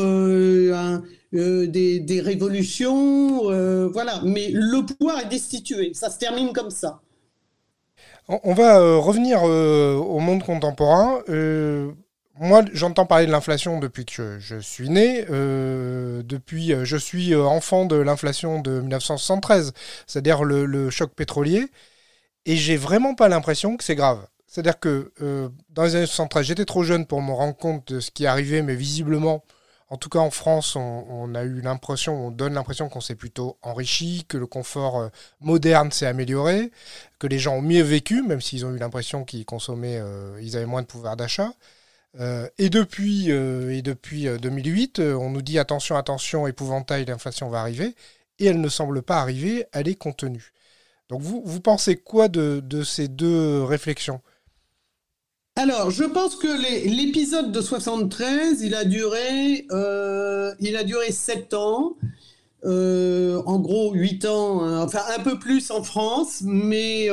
des, 1.32 2.22
révolutions, 2.24 3.46
voilà. 3.90 4.22
Mais 4.24 4.50
le 4.54 4.86
pouvoir 4.86 5.22
est 5.22 5.30
destitué. 5.30 5.92
Ça 5.96 6.12
se 6.12 6.20
termine 6.20 6.54
comme 6.54 6.70
ça. 6.70 7.02
On 8.28 8.54
va 8.54 8.98
revenir 8.98 9.44
au 9.44 10.20
monde 10.20 10.44
contemporain 10.44 11.24
moi, 12.38 12.64
j'entends 12.74 13.06
parler 13.06 13.28
de 13.28 13.32
l'inflation 13.32 13.80
depuis 13.80 14.06
que 14.06 14.40
je, 14.40 14.60
suis 14.60 14.90
né. 14.90 15.26
Euh, 15.30 16.22
depuis, 16.24 16.74
euh, 16.74 16.84
je 16.84 16.98
suis 16.98 17.34
euh, 17.34 17.44
enfant 17.44 17.86
de 17.86 17.96
l'inflation 17.96 18.62
de 18.62 18.82
1973, 18.82 19.74
c'est-à-dire 20.06 20.44
le, 20.44 20.90
choc 20.90 21.12
pétrolier, 21.14 21.68
et 22.46 22.58
j'ai 22.58 22.76
vraiment 22.78 23.16
pas 23.16 23.30
l'impression 23.30 23.78
que 23.78 23.84
c'est 23.84 23.96
grave. 23.96 24.28
C'est-à-dire 24.48 24.80
que 24.80 25.12
dans 25.70 25.84
les 25.84 25.96
années 25.96 26.06
73, 26.06 26.46
j'étais 26.46 26.66
trop 26.66 26.84
jeune 26.84 27.06
pour 27.06 27.22
me 27.22 27.32
rendre 27.32 27.56
compte 27.56 27.92
de 27.94 28.00
ce 28.00 28.12
qui 28.12 28.26
arrivait, 28.26 28.62
mais 28.62 28.76
visiblement, 28.76 29.44
en 29.90 29.98
tout 29.98 30.08
cas 30.08 30.20
en 30.20 30.30
France, 30.32 30.76
on, 30.78 31.36
a 31.36 31.44
eu 31.44 31.62
l'impression, 31.62 32.28
on 32.28 32.32
donne 32.32 32.54
l'impression 32.54 32.88
qu'on 32.88 33.02
s'est 33.02 33.16
plutôt 33.16 33.58
enrichi, 33.64 34.26
que 34.30 34.38
le 34.38 34.48
confort 34.48 35.10
moderne 35.42 35.92
s'est 35.92 36.06
amélioré, 36.06 36.72
que 37.20 37.28
les 37.28 37.40
gens 37.40 37.56
ont 37.56 37.62
mieux 37.62 37.84
vécu, 37.84 38.22
même 38.22 38.40
s'ils 38.40 38.66
ont 38.66 38.74
eu 38.74 38.78
l'impression 38.78 39.26
qu'ils 39.26 39.46
consommaient, 39.46 40.02
ils 40.42 40.56
avaient 40.56 40.66
moins 40.66 40.84
de 40.84 40.88
pouvoir 40.88 41.18
d'achat. 41.18 41.52
Euh, 42.20 42.48
et 42.58 42.70
depuis, 42.70 43.32
euh, 43.32 43.74
et 43.74 43.82
depuis 43.82 44.28
2008, 44.42 45.00
euh, 45.00 45.14
on 45.16 45.30
nous 45.30 45.42
dit 45.42 45.60
attention, 45.60 45.98
attention, 45.98 46.48
épouvantail, 46.48 47.06
l'inflation 47.06 47.50
va 47.50 47.60
arriver, 47.60 47.94
et 48.40 48.46
elle 48.46 48.62
ne 48.62 48.70
semble 48.70 49.02
pas 49.02 49.20
arriver, 49.20 49.66
elle 49.74 49.88
est 49.88 49.96
contenue. 49.96 50.54
Donc 51.10 51.22
vous, 51.22 51.42
vous 51.46 51.60
pensez 51.60 51.98
quoi 51.98 52.28
de, 52.28 52.62
de 52.64 52.84
ces 52.84 53.08
deux 53.08 53.64
réflexions? 53.64 54.22
Alors, 55.58 55.90
je 55.90 56.04
pense 56.04 56.36
que 56.36 56.48
l'épisode 56.88 57.52
de 57.52 57.62
73, 57.62 58.62
il 58.62 58.76
a 58.76 58.84
duré, 58.84 59.66
il 60.60 60.76
a 60.76 60.84
duré 60.84 61.14
7 61.14 61.54
ans, 61.54 61.96
en 62.66 63.60
gros 63.60 63.94
8 63.94 64.26
ans, 64.26 64.82
enfin 64.82 65.00
un 65.18 65.22
peu 65.22 65.40
plus 65.40 65.72
en 65.72 65.82
France, 65.82 66.42
mais 66.44 67.08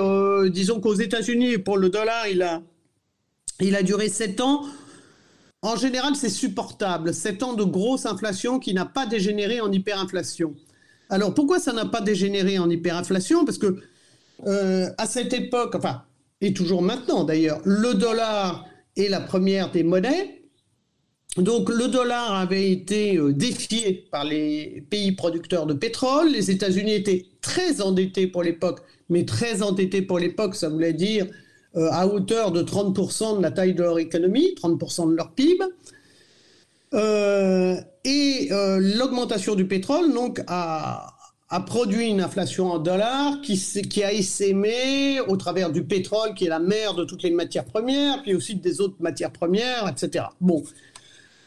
disons 0.51 0.81
qu'aux 0.81 0.95
États-Unis, 0.95 1.59
pour 1.59 1.77
le 1.77 1.89
dollar, 1.89 2.27
il 2.27 2.43
a, 2.43 2.63
il 3.61 3.77
a 3.77 3.85
duré 3.85 4.09
7 4.09 4.41
ans. 4.41 4.65
En 5.63 5.77
général, 5.77 6.17
c'est 6.17 6.29
supportable. 6.29 7.15
Sept 7.15 7.45
ans 7.45 7.55
de 7.55 7.63
grosse 7.63 8.05
inflation 8.05 8.59
qui 8.59 8.75
n'a 8.75 8.85
pas 8.85 9.07
dégénéré 9.07 9.61
en 9.61 9.71
hyperinflation. 9.71 10.55
Alors, 11.09 11.35
pourquoi 11.35 11.61
ça 11.61 11.73
n'a 11.73 11.87
pas 11.87 12.01
dégénéré 12.01 12.59
en 12.59 12.69
hyperinflation? 12.69 13.45
Parce 13.45 13.59
que 13.59 13.77
euh, 14.47 14.91
à 14.99 15.07
cette 15.07 15.33
époque, 15.33 15.77
enfin, 15.77 16.03
et 16.41 16.53
toujours 16.53 16.83
maintenant 16.83 17.23
d'ailleurs, 17.23 17.61
le 17.65 17.95
dollar 17.95 18.67
est 18.97 19.09
la 19.09 19.21
première 19.21 19.71
des 19.71 19.85
monnaies. 19.85 20.43
Donc 21.37 21.71
le 21.71 21.89
dollar 21.89 22.35
avait 22.35 22.71
été 22.71 23.17
euh, 23.17 23.33
défié 23.33 24.07
par 24.11 24.25
les 24.25 24.85
pays 24.91 25.13
producteurs 25.13 25.67
de 25.67 25.75
pétrole. 25.75 26.31
Les 26.31 26.51
États-Unis 26.51 26.95
étaient 26.95 27.27
très 27.41 27.81
endettés 27.81 28.27
pour 28.27 28.43
l'époque, 28.43 28.81
mais 29.09 29.25
très 29.25 29.63
endettés 29.63 30.03
pour 30.03 30.19
l'époque, 30.19 30.57
ça 30.57 30.69
voulait 30.69 30.93
dire 30.93 31.27
euh, 31.75 31.89
à 31.91 32.07
hauteur 32.07 32.53
de 32.53 32.63
30% 32.63 33.39
de 33.39 33.43
la 33.43 33.51
taille 33.51 33.73
de 33.73 33.83
leur 33.83 33.99
économie, 33.99 34.55
30% 34.63 35.11
de 35.11 35.17
leur 35.17 35.31
PIB. 35.31 35.65
Euh, 36.93 37.77
et 38.05 38.49
euh, 38.51 38.79
l'augmentation 38.79 39.55
du 39.55 39.67
pétrole 39.67 40.13
a, 40.49 41.15
produit 41.67 42.09
une 42.09 42.21
inflation 42.21 42.71
en 42.73 42.79
dollars 42.79 43.41
qui, 43.41 44.03
a 44.05 44.13
essaimé 44.13 45.21
au 45.29 45.37
travers 45.39 45.71
du 45.71 45.85
pétrole, 45.85 46.35
qui 46.35 46.45
est 46.45 46.51
la 46.51 46.59
mère 46.59 46.95
de 46.95 47.05
toutes 47.05 47.23
les 47.23 47.31
matières 47.31 47.65
premières, 47.65 48.23
puis 48.23 48.35
aussi 48.35 48.57
des 48.57 48.83
autres 48.83 48.97
matières 49.01 49.33
premières, 49.33 49.89
etc. 49.89 50.27
Bon. 50.41 50.63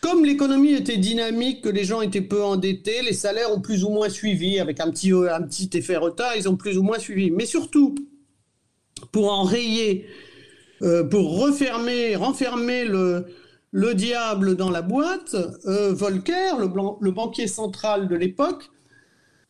Comme 0.02 0.26
l'économie 0.26 0.74
était 0.74 0.98
dynamique, 0.98 1.62
que 1.62 1.70
les 1.70 1.84
gens 1.84 2.02
étaient 2.02 2.22
peu 2.22 2.44
endettés, 2.44 3.02
les 3.04 3.14
salaires 3.14 3.52
ont 3.52 3.62
plus 3.62 3.84
ou 3.84 3.90
moins 3.90 4.10
suivi, 4.10 4.60
avec 4.60 4.80
un 4.80 4.90
petit 4.92 5.70
effet 5.74 5.98
retard, 5.98 6.36
ils 6.36 6.48
ont 6.48 6.56
plus 6.56 6.78
ou 6.78 6.84
moins 6.84 7.00
suivi. 7.00 7.32
Mais 7.32 7.46
surtout, 7.46 7.96
pour 9.12 9.32
enrayer, 9.32 10.08
euh, 10.82 11.04
pour 11.04 11.40
refermer, 11.40 12.16
renfermer 12.16 12.86
le, 12.86 13.26
le 13.72 13.94
diable 13.94 14.56
dans 14.56 14.70
la 14.70 14.82
boîte, 14.82 15.36
euh, 15.66 15.94
Volcker, 15.94 16.58
le, 16.60 17.12
banquier 17.12 17.48
central 17.48 18.08
de 18.08 18.16
l'époque, 18.16 18.72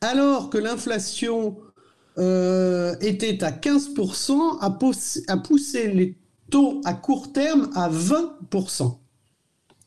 alors 0.02 0.50
que 0.50 0.58
l'inflation 0.58 1.58
euh, 2.18 2.96
était 3.02 3.44
à 3.44 3.52
15%, 3.52 4.58
a, 4.62 4.78
a, 5.28 5.38
poussé 5.38 5.92
les 5.92 6.18
taux 6.50 6.82
à 6.86 6.94
court 6.94 7.34
terme 7.34 7.70
à 7.76 7.90
20%. 7.90 8.98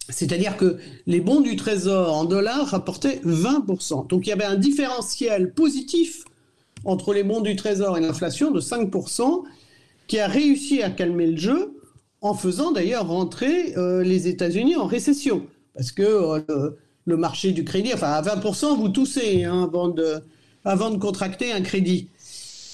C'est-à-dire 0.08 0.56
que 0.56 0.78
les 1.06 1.20
bons 1.20 1.40
du 1.40 1.56
Trésor 1.56 2.16
en 2.16 2.24
dollars 2.24 2.68
rapportaient 2.68 3.20
20%. 3.24 4.06
Donc 4.06 4.26
il 4.26 4.30
y 4.30 4.32
avait 4.32 4.44
un 4.44 4.56
différentiel 4.56 5.52
positif 5.52 6.24
entre 6.84 7.12
les 7.12 7.22
bons 7.22 7.40
du 7.40 7.56
Trésor 7.56 7.98
et 7.98 8.00
l'inflation 8.00 8.50
de 8.50 8.60
5%, 8.60 9.44
qui 10.06 10.18
a 10.18 10.26
réussi 10.26 10.82
à 10.82 10.90
calmer 10.90 11.26
le 11.26 11.36
jeu 11.36 11.74
en 12.20 12.34
faisant 12.34 12.72
d'ailleurs 12.72 13.08
rentrer 13.08 13.76
euh, 13.76 14.02
les 14.02 14.26
États-Unis 14.28 14.76
en 14.76 14.86
récession. 14.86 15.46
Parce 15.74 15.92
que 15.92 16.02
euh, 16.02 16.70
le 17.04 17.16
marché 17.16 17.52
du 17.52 17.64
crédit, 17.64 17.92
enfin 17.94 18.10
à 18.10 18.22
20%, 18.22 18.76
vous 18.76 18.88
toussez 18.88 19.44
hein, 19.44 19.70
avant, 20.64 20.90
de, 20.90 20.98
contracter 20.98 21.52
un 21.52 21.60
crédit. 21.60 22.08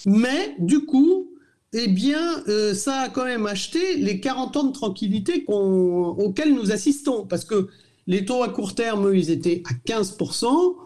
Mais 0.06 0.54
du 0.58 0.84
coup, 0.84 1.28
eh 1.72 1.88
bien, 1.88 2.42
euh, 2.48 2.72
ça 2.72 3.00
a 3.00 3.08
quand 3.08 3.24
même 3.24 3.46
acheté 3.46 3.96
les 3.96 4.20
40 4.20 4.56
ans 4.56 4.64
de 4.64 4.72
tranquillité 4.72 5.44
auxquels 5.48 6.54
nous 6.54 6.72
assistons. 6.72 7.26
Parce 7.26 7.44
que 7.44 7.68
les 8.06 8.24
taux 8.24 8.42
à 8.42 8.48
court 8.48 8.74
terme, 8.74 9.12
ils 9.14 9.30
étaient 9.30 9.62
à 9.68 9.74
15%. 9.90 10.76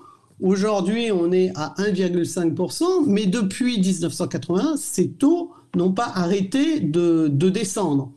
Aujourd'hui, 0.41 1.11
on 1.11 1.33
est 1.33 1.51
à 1.57 1.75
1,5%, 1.79 3.07
mais 3.07 3.27
depuis 3.27 3.81
1981, 3.81 4.77
ces 4.77 5.11
taux 5.11 5.53
n'ont 5.75 5.93
pas 5.93 6.13
arrêté 6.15 6.81
de, 6.81 7.29
descendre. 7.29 8.13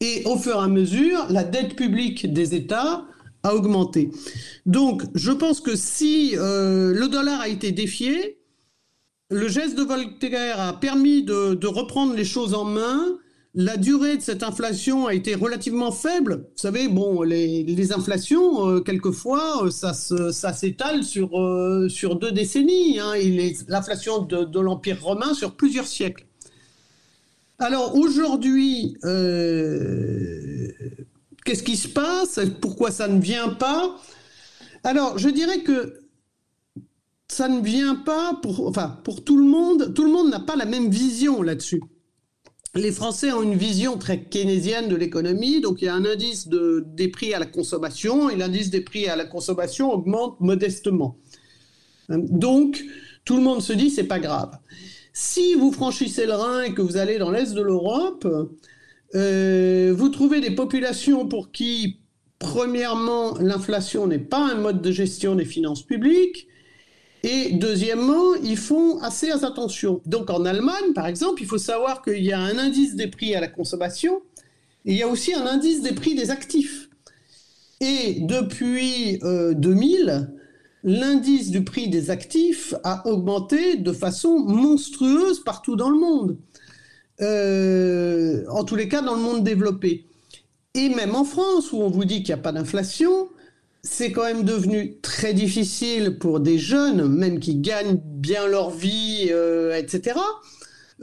Et 0.00 0.22
au 0.26 0.36
fur 0.36 0.54
et 0.54 0.64
à 0.64 0.68
mesure, 0.68 1.26
la 1.30 1.42
dette 1.42 1.74
publique 1.74 2.32
des 2.32 2.54
États 2.54 3.04
a 3.42 3.54
augmenté. 3.54 4.10
Donc, 4.66 5.02
je 5.14 5.32
pense 5.32 5.60
que 5.60 5.74
si 5.74 6.34
euh, 6.36 6.92
le 6.94 7.08
dollar 7.08 7.40
a 7.40 7.48
été 7.48 7.72
défié, 7.72 8.38
le 9.30 9.48
geste 9.48 9.76
de 9.76 9.82
Voltaire 9.82 10.60
a 10.60 10.78
permis 10.78 11.24
de 11.24 11.66
reprendre 11.66 12.14
les 12.14 12.24
choses 12.24 12.54
en 12.54 12.64
main 12.64 13.18
la 13.58 13.76
durée 13.76 14.16
de 14.16 14.22
cette 14.22 14.44
inflation 14.44 15.08
a 15.08 15.14
été 15.14 15.34
relativement 15.34 15.90
faible. 15.90 16.44
Vous 16.52 16.62
savez, 16.62 16.86
bon, 16.86 17.22
les, 17.22 17.92
inflations, 17.92 18.68
euh, 18.68 18.80
quelquefois, 18.80 19.64
euh, 19.64 19.70
ça, 19.72 20.52
s'étale 20.52 21.02
sur, 21.02 21.36
euh, 21.36 21.88
deux 22.20 22.30
décennies. 22.30 23.00
Hein, 23.00 23.14
l'inflation 23.66 24.22
de, 24.22 24.60
l'Empire 24.60 25.02
romain 25.02 25.34
sur 25.34 25.56
plusieurs 25.56 25.88
siècles. 25.88 26.24
Alors 27.58 27.96
aujourd'hui, 27.96 28.96
qu'est-ce 31.44 31.64
qui 31.64 31.76
se 31.76 31.88
passe? 31.88 32.38
Pourquoi 32.60 32.92
ça 32.92 33.08
ne 33.08 33.20
vient 33.20 33.48
pas? 33.48 33.96
Alors, 34.84 35.18
je 35.18 35.30
dirais 35.30 35.64
que 35.64 35.98
ça 37.26 37.48
ne 37.48 37.60
vient 37.60 37.96
pas 37.96 38.40
pour 38.40 39.24
tout 39.24 39.36
le 39.36 39.46
monde. 39.46 39.94
Tout 39.94 40.04
le 40.04 40.12
monde 40.12 40.30
n'a 40.30 40.38
pas 40.38 40.54
la 40.54 40.64
même 40.64 40.90
vision 40.90 41.42
là-dessus. 41.42 41.82
Les 42.74 42.92
Français 42.92 43.32
ont 43.32 43.42
une 43.42 43.56
vision 43.56 43.98
très 43.98 44.22
keynésienne 44.22 44.88
de 44.88 44.96
l'économie, 44.96 45.60
donc 45.60 45.80
il 45.80 45.86
y 45.86 45.88
a 45.88 45.94
un 45.94 46.04
indice 46.04 46.48
des 46.48 47.08
prix 47.08 47.34
à 47.34 47.38
la 47.38 47.46
consommation, 47.46 48.30
et 48.30 48.36
l'indice 48.36 48.70
des 48.70 48.80
prix 48.80 49.06
à 49.08 49.16
la 49.16 49.24
consommation 49.24 49.92
augmente 49.92 50.40
modestement. 50.40 51.16
Donc, 52.08 52.84
tout 53.24 53.36
le 53.36 53.42
monde 53.42 53.62
se 53.62 53.72
dit, 53.72 53.90
c'est 53.90 54.04
pas 54.04 54.18
grave. 54.18 54.58
Si 55.12 55.54
vous 55.54 55.72
franchissez 55.72 56.26
le 56.26 56.32
Rhin 56.32 56.62
et 56.62 56.74
que 56.74 56.82
vous 56.82 56.96
allez 56.96 57.18
dans 57.18 57.30
l'Est 57.30 57.52
de 57.52 57.62
l'Europe, 57.62 58.26
euh, 59.14 59.94
vous 59.96 60.08
trouvez 60.10 60.40
des 60.40 60.52
populations 60.52 61.26
pour 61.26 61.50
qui, 61.50 62.00
premièrement, 62.38 63.36
l'inflation 63.38 64.06
n'est 64.06 64.18
pas 64.18 64.52
un 64.52 64.54
mode 64.54 64.80
de 64.80 64.92
gestion 64.92 65.34
des 65.34 65.44
finances 65.44 65.82
publiques, 65.82 66.46
et 67.22 67.50
deuxièmement, 67.52 68.34
ils 68.42 68.56
font 68.56 69.00
assez 69.00 69.30
attention. 69.30 70.00
Donc 70.06 70.30
en 70.30 70.44
Allemagne, 70.44 70.92
par 70.94 71.06
exemple, 71.06 71.42
il 71.42 71.46
faut 71.46 71.58
savoir 71.58 72.02
qu'il 72.02 72.22
y 72.22 72.32
a 72.32 72.38
un 72.38 72.58
indice 72.58 72.94
des 72.94 73.08
prix 73.08 73.34
à 73.34 73.40
la 73.40 73.48
consommation 73.48 74.22
et 74.84 74.92
il 74.92 74.98
y 74.98 75.02
a 75.02 75.08
aussi 75.08 75.34
un 75.34 75.46
indice 75.46 75.82
des 75.82 75.92
prix 75.92 76.14
des 76.14 76.30
actifs. 76.30 76.88
Et 77.80 78.18
depuis 78.20 79.18
2000, 79.20 80.08
euh, 80.08 80.20
l'indice 80.84 81.50
du 81.50 81.64
prix 81.64 81.88
des 81.88 82.10
actifs 82.10 82.74
a 82.84 83.06
augmenté 83.06 83.76
de 83.76 83.92
façon 83.92 84.38
monstrueuse 84.38 85.42
partout 85.42 85.76
dans 85.76 85.90
le 85.90 85.98
monde. 85.98 86.38
Euh, 87.20 88.44
en 88.48 88.64
tous 88.64 88.76
les 88.76 88.88
cas, 88.88 89.02
dans 89.02 89.14
le 89.14 89.20
monde 89.20 89.42
développé. 89.42 90.06
Et 90.74 90.88
même 90.88 91.14
en 91.14 91.24
France, 91.24 91.72
où 91.72 91.78
on 91.78 91.90
vous 91.90 92.04
dit 92.04 92.22
qu'il 92.22 92.34
n'y 92.34 92.40
a 92.40 92.42
pas 92.42 92.52
d'inflation, 92.52 93.28
c'est 93.82 94.12
quand 94.12 94.24
même 94.24 94.44
devenu 94.44 94.96
très 95.00 95.34
difficile 95.34 96.18
pour 96.18 96.40
des 96.40 96.58
jeunes, 96.58 97.06
même 97.08 97.40
qui 97.40 97.56
gagnent 97.56 98.00
bien 98.02 98.46
leur 98.46 98.70
vie, 98.70 99.28
euh, 99.30 99.76
etc., 99.76 100.18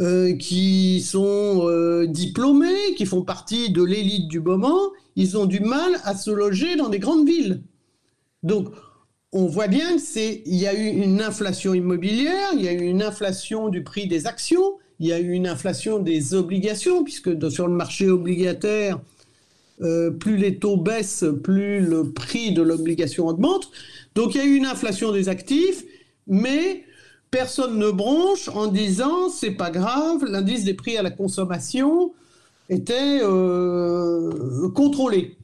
euh, 0.02 0.36
qui 0.36 1.02
sont 1.02 1.70
euh, 1.70 2.06
diplômés, 2.06 2.96
qui 2.98 3.06
font 3.06 3.22
partie 3.22 3.72
de 3.72 3.82
l'élite 3.82 4.28
du 4.28 4.42
moment, 4.42 4.92
ils 5.16 5.38
ont 5.38 5.46
du 5.46 5.62
mal 5.62 6.02
à 6.04 6.16
se 6.16 6.32
loger 6.32 6.76
dans 6.76 6.90
des 6.90 7.00
grandes 7.00 7.26
villes. 7.26 7.64
Donc, 8.44 8.70
on 9.32 9.46
voit 9.46 9.68
bien 9.68 9.98
qu'il 9.98 10.42
y 10.56 10.68
a 10.68 10.74
eu 10.74 10.88
une 10.88 11.22
inflation 11.22 11.74
immobilière, 11.74 12.50
il 12.54 12.62
y 12.62 12.68
a 12.68 12.74
eu 12.74 12.84
une 12.84 13.02
inflation 13.02 13.70
du 13.70 13.84
prix 13.84 14.08
des 14.08 14.28
actions, 14.28 14.78
il 15.00 15.08
y 15.08 15.14
a 15.14 15.20
eu 15.20 15.32
une 15.32 15.48
inflation 15.48 16.00
des 16.00 16.34
obligations, 16.34 17.04
puisque 17.04 17.50
sur 17.50 17.68
le 17.68 17.74
marché 17.74 18.10
obligataire, 18.10 19.00
euh, 19.82 20.12
plus 20.12 20.38
les 20.38 20.58
taux 20.58 20.78
baissent, 20.78 21.26
plus 21.44 21.82
le 21.82 22.12
prix 22.12 22.54
de 22.54 22.62
l'obligation 22.62 23.28
augmente. 23.28 23.70
Donc 24.16 24.34
il 24.34 24.38
y 24.38 24.42
a 24.42 24.46
eu 24.46 24.56
une 24.56 24.66
inflation 24.66 25.12
des 25.12 25.28
actifs, 25.28 25.84
mais 26.28 26.86
personne 27.30 27.78
ne 27.78 27.92
bronche 27.92 28.48
en 28.48 28.68
disant 28.68 29.30
c'est 29.30 29.52
pas 29.52 29.72
grave, 29.72 30.24
l'indice 30.26 30.64
des 30.64 30.74
prix 30.74 30.98
à 30.98 31.04
la 31.04 31.12
consommation 31.12 32.14
était 32.70 33.20
euh, 33.22 34.70
contrôlé. 34.70 35.38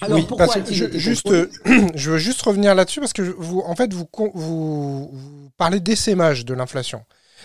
Alors 0.00 0.24
pourquoi 0.26 0.54
je, 0.70 0.96
juste, 0.96 1.28
je 1.94 2.10
veux 2.10 2.18
juste 2.18 2.42
revenir 2.42 2.74
là-dessus 2.74 3.00
parce 3.00 3.12
que 3.12 3.22
vous, 3.22 3.60
en 3.66 3.74
fait, 3.74 3.92
vous, 3.92 4.06
vous, 4.34 5.10
parlez 5.56 5.80
d'essaimage 5.80 6.44
de 6.44 6.54
l'inflation. 6.54 7.02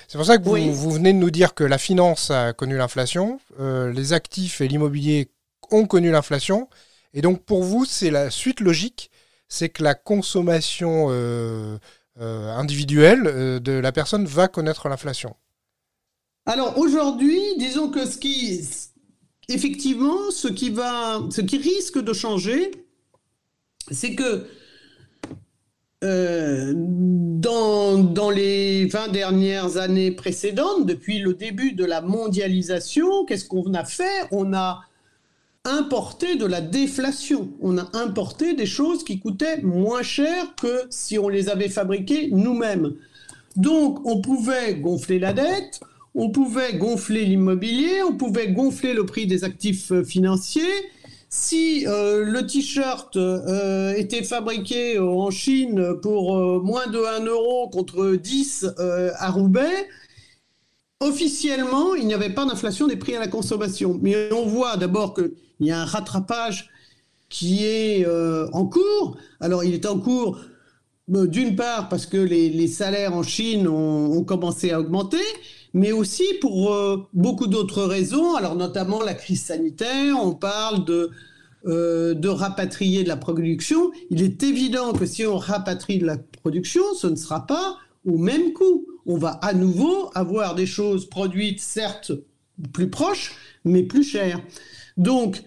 C'est 0.07 0.17
pour 0.17 0.27
ça 0.27 0.37
que 0.37 0.43
vous, 0.43 0.71
vous, 0.71 0.91
venez 0.91 1.13
de 1.13 1.17
nous 1.17 1.31
dire 1.31 1.55
que 1.55 1.63
la 1.63 1.79
finance 1.79 2.29
a 2.29 2.53
connu 2.53 2.77
l'inflation, 2.77 3.39
euh, 3.59 3.91
les 3.91 4.13
actifs 4.13 4.61
et 4.61 4.67
l'immobilier 4.67 5.29
ont 5.73 5.85
connu 5.85 6.11
l'inflation. 6.11 6.69
Et 7.13 7.21
donc 7.21 7.43
pour 7.43 7.63
vous, 7.63 7.85
c'est 7.85 8.11
la 8.11 8.29
suite 8.29 8.59
logique, 8.59 9.11
c'est 9.47 9.69
que 9.69 9.83
la 9.83 9.93
consommation 9.95 11.07
euh, 11.09 11.77
euh, 12.19 12.49
individuelle 12.55 13.23
euh, 13.27 13.59
de 13.59 13.73
la 13.73 13.91
personne 13.91 14.25
va 14.25 14.47
connaître 14.47 14.89
l'inflation. 14.89 15.35
Alors 16.45 16.77
aujourd'hui, 16.77 17.39
disons 17.57 17.89
que 17.89 18.05
ce 18.05 18.17
qui, 18.17 18.67
effectivement, 19.47 20.31
ce 20.31 20.47
qui 20.47 20.69
va, 20.71 21.21
ce 21.29 21.41
qui 21.41 21.57
risque 21.57 21.99
de 21.99 22.13
changer, 22.13 22.71
c'est 23.91 24.15
que 24.15 24.47
dans, 26.01 27.97
dans, 27.97 28.29
les 28.29 28.87
20 28.87 29.07
dernières 29.07 29.77
années 29.77 30.11
précédentes, 30.11 30.85
depuis 30.85 31.19
le 31.19 31.33
début 31.33 31.71
de 31.71 31.85
la 31.85 32.01
mondialisation, 32.01 33.23
qu'est-ce 33.23 33.45
qu'on 33.45 33.73
a 33.73 33.85
fait? 33.85 34.27
On 34.31 34.53
a 34.53 34.81
importé 35.65 36.35
de 36.35 36.45
la 36.45 36.61
déflation. 36.61 37.53
On 37.61 37.77
a 37.77 37.89
importé 37.93 38.53
des 38.53 38.65
choses 38.65 39.03
qui 39.03 39.19
coûtaient 39.19 39.61
moins 39.61 40.03
cher 40.03 40.55
que 40.61 40.83
si 40.89 41.17
on 41.17 41.29
les 41.29 41.49
avait 41.49 41.69
fabriquées 41.69 42.29
nous-mêmes. 42.31 42.95
Donc, 43.55 44.05
on 44.05 44.19
pouvait 44.19 44.75
gonfler 44.75 45.19
la 45.19 45.31
dette, 45.31 45.79
on 46.15 46.29
pouvait 46.29 46.73
gonfler 46.73 47.25
l'immobilier, 47.25 48.03
on 48.03 48.13
pouvait 48.13 48.51
gonfler 48.51 48.93
le 48.93 49.05
prix 49.05 49.25
des 49.25 49.43
actifs 49.43 49.91
euh, 49.91 50.03
financiers. 50.03 50.89
Si 51.29 51.85
euh, 51.87 52.25
le 52.25 52.45
t-shirt 52.45 53.15
euh, 53.15 53.93
était 53.95 54.23
fabriqué 54.23 54.99
en 54.99 55.31
Chine 55.31 55.95
pour 56.01 56.37
moins 56.61 56.85
de 56.87 56.99
1 56.99 57.25
euro 57.25 57.69
contre 57.69 58.15
10 58.15 58.67
à 58.77 59.31
Roubaix, 59.31 59.87
officiellement, 61.03 61.95
il 61.95 62.07
n'y 62.07 62.13
avait 62.13 62.33
pas 62.33 62.45
d'inflation 62.45 62.87
des 62.87 62.95
prix 62.95 63.15
à 63.15 63.19
la 63.19 63.27
consommation. 63.27 63.99
Mais 64.01 64.31
on 64.33 64.45
voit 64.45 64.77
d'abord 64.77 65.13
qu'il 65.13 65.31
y 65.59 65.71
a 65.71 65.81
un 65.81 65.85
rattrapage 65.85 66.69
qui 67.29 67.65
est 67.65 68.05
euh, 68.05 68.47
en 68.53 68.65
cours. 68.65 69.17
Alors, 69.39 69.63
il 69.63 69.73
est 69.73 69.85
en 69.85 69.99
cours 69.99 70.39
euh, 71.13 71.27
d'une 71.27 71.55
part 71.55 71.89
parce 71.89 72.05
que 72.05 72.17
les, 72.17 72.67
salaires 72.67 73.15
en 73.15 73.23
Chine 73.23 73.67
ont, 73.67 74.23
commencé 74.23 74.71
à 74.71 74.79
augmenter, 74.79 75.25
mais 75.73 75.91
aussi 75.91 76.25
pour 76.41 76.73
euh, 76.73 77.07
beaucoup 77.13 77.47
d'autres 77.47 77.83
raisons, 77.83 78.35
alors 78.35 78.55
notamment 78.55 79.01
la 79.01 79.15
crise 79.15 79.43
sanitaire, 79.43 80.15
on 80.21 80.33
parle 80.33 80.85
de, 80.85 81.09
de 81.65 82.27
rapatrier 82.27 83.03
de 83.03 83.07
la 83.07 83.17
production. 83.17 83.91
Il 84.11 84.21
est 84.21 84.43
évident 84.43 84.93
que 84.93 85.05
si 85.05 85.25
on 85.25 85.37
rapatrie 85.37 85.97
de 85.97 86.05
la 86.05 86.17
production, 86.17 86.83
ce 86.95 87.07
ne 87.07 87.15
sera 87.15 87.47
pas 87.47 87.77
au 88.05 88.17
même 88.17 88.53
coût. 88.53 88.85
On 89.05 89.17
va 89.17 89.31
à 89.31 89.53
nouveau 89.53 90.09
avoir 90.15 90.55
des 90.55 90.65
choses 90.65 91.09
produites, 91.09 91.59
certes, 91.59 92.11
plus 92.71 92.89
proches, 92.89 93.35
mais 93.65 93.83
plus 93.83 94.03
chères. 94.03 94.41
Donc, 94.97 95.43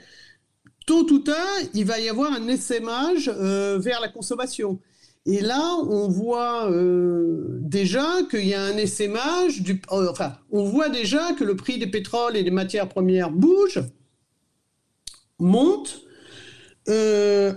tôt 0.86 1.06
ou 1.10 1.18
tard, 1.18 1.36
il 1.74 1.84
va 1.84 1.98
y 2.00 2.08
avoir 2.08 2.32
un 2.32 2.48
essaimage 2.48 3.28
euh, 3.28 3.78
vers 3.78 4.00
la 4.00 4.08
consommation. 4.08 4.78
Et 5.24 5.40
là, 5.40 5.74
on 5.88 6.08
voit 6.08 6.70
euh, 6.70 7.58
déjà 7.60 8.06
qu'il 8.30 8.46
y 8.46 8.54
a 8.54 8.62
un 8.62 8.76
essaimage 8.76 9.60
du. 9.62 9.82
Euh, 9.90 10.08
enfin, 10.10 10.34
on 10.52 10.64
voit 10.64 10.88
déjà 10.88 11.32
que 11.32 11.42
le 11.42 11.56
prix 11.56 11.78
des 11.78 11.88
pétroles 11.88 12.36
et 12.36 12.44
des 12.44 12.52
matières 12.52 12.88
premières 12.88 13.30
bouge, 13.30 13.82
monte, 15.38 16.02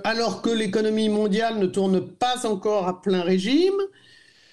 alors 0.04 0.42
que 0.42 0.50
l'économie 0.50 1.10
mondiale 1.10 1.60
ne 1.60 1.68
tourne 1.68 2.02
pas 2.02 2.48
encore 2.48 2.88
à 2.88 3.00
plein 3.02 3.22
régime. 3.22 3.80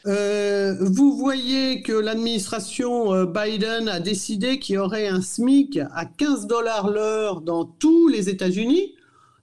Euh, 0.07 0.77
vous 0.79 1.17
voyez 1.17 1.83
que 1.83 1.93
l'administration 1.93 3.13
euh, 3.13 3.27
Biden 3.27 3.89
a 3.89 3.99
décidé 3.99 4.61
qu'il 4.61 4.77
y 4.77 4.79
aurait 4.79 5.09
un 5.09 5.21
SMIC 5.21 5.81
à 5.95 6.05
15 6.05 6.47
dollars 6.47 6.91
l'heure 6.91 7.41
dans 7.41 7.65
tous 7.65 8.07
les 8.07 8.29
États-Unis. 8.29 8.95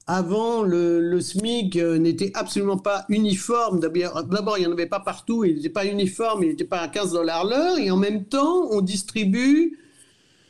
Avant, 0.07 0.63
le, 0.63 1.19
SMIC 1.19 1.75
euh, 1.75 1.97
n'était 1.97 2.31
absolument 2.33 2.77
pas 2.77 3.05
uniforme. 3.09 3.81
D'abord, 3.81 4.57
il 4.57 4.61
n'y 4.61 4.67
en 4.67 4.71
avait 4.71 4.85
pas 4.85 5.01
partout, 5.01 5.43
il 5.43 5.55
n'était 5.55 5.69
pas 5.69 5.85
uniforme, 5.85 6.43
il 6.43 6.49
n'était 6.49 6.63
pas 6.63 6.79
à 6.79 6.87
15 6.87 7.11
dollars 7.11 7.43
l'heure. 7.45 7.77
Et 7.77 7.91
en 7.91 7.97
même 7.97 8.23
temps, 8.23 8.67
on 8.71 8.79
distribue 8.81 9.79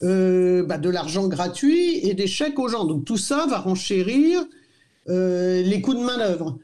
bah, 0.02 0.78
de 0.78 0.90
l'argent 0.90 1.30
gratuit 1.30 2.00
et 2.06 2.14
des 2.14 2.28
chèques 2.28 2.60
aux 2.60 2.68
gens. 2.68 2.84
Donc 2.84 3.06
tout 3.06 3.18
ça 3.18 3.46
va 3.48 3.58
renchérir 3.60 4.44
les 5.08 5.82
coûts 5.82 5.94
de 5.94 6.02
main-d'œuvre. 6.02 6.58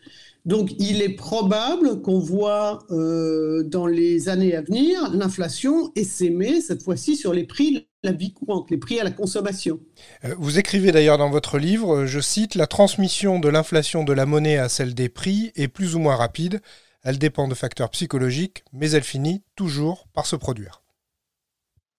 Donc 0.49 0.71
il 0.79 1.03
est 1.03 1.09
probable 1.09 2.01
qu'on 2.01 2.17
voit 2.17 2.79
euh, 2.89 3.61
dans 3.61 3.85
les 3.85 4.29
années 4.29 4.55
à 4.55 4.63
venir 4.63 5.11
l'inflation 5.13 5.91
essaimer 5.95 6.59
cette 6.59 6.81
fois-ci 6.81 7.15
sur 7.15 7.35
les 7.35 7.43
prix 7.43 7.73
de 7.73 7.85
la 8.01 8.13
vie 8.13 8.33
courante, 8.33 8.71
les 8.71 8.77
prix 8.77 8.99
à 8.99 9.03
la 9.03 9.11
consommation. 9.11 9.79
Euh, 10.25 10.33
vous 10.39 10.57
écrivez 10.57 10.91
d'ailleurs 10.91 11.19
dans 11.19 11.29
votre 11.29 11.59
livre, 11.59 12.07
je 12.07 12.19
cite, 12.19 12.55
La 12.55 12.65
transmission 12.65 13.39
de 13.39 13.47
l'inflation 13.47 14.03
de 14.03 14.11
la 14.11 14.25
monnaie 14.25 14.57
à 14.57 14.69
celle 14.69 14.95
des 14.95 15.07
prix 15.07 15.51
est 15.55 15.67
plus 15.67 15.93
ou 15.93 15.99
moins 15.99 16.15
rapide. 16.15 16.61
Elle 17.03 17.19
dépend 17.19 17.47
de 17.47 17.53
facteurs 17.53 17.91
psychologiques, 17.91 18.63
mais 18.73 18.89
elle 18.89 19.03
finit 19.03 19.43
toujours 19.55 20.07
par 20.15 20.25
se 20.25 20.35
produire. 20.35 20.81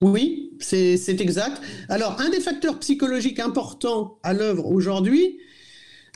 Oui, 0.02 0.56
c'est 0.58 1.20
exact. 1.20 1.62
Alors, 1.88 2.20
un 2.20 2.30
des 2.30 2.40
facteurs 2.40 2.80
psychologiques 2.80 3.38
importants 3.38 4.18
à 4.24 4.32
l'œuvre 4.32 4.66
aujourd'hui, 4.66 5.38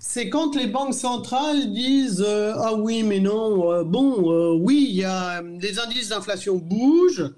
c'est 0.07 0.29
quand 0.29 0.55
les 0.55 0.67
banques 0.67 0.93
centrales 0.93 1.73
disent 1.73 2.25
euh, 2.25 2.53
ah 2.57 2.75
oui 2.75 3.03
mais 3.03 3.21
non 3.21 3.73
euh, 3.73 3.85
bon 3.85 4.31
euh, 4.31 4.53
oui 4.53 4.87
y 4.93 5.03
a 5.03 5.41
les 5.43 5.79
indices 5.79 6.11
d'inflation 6.11 6.57
bougent 6.57 7.33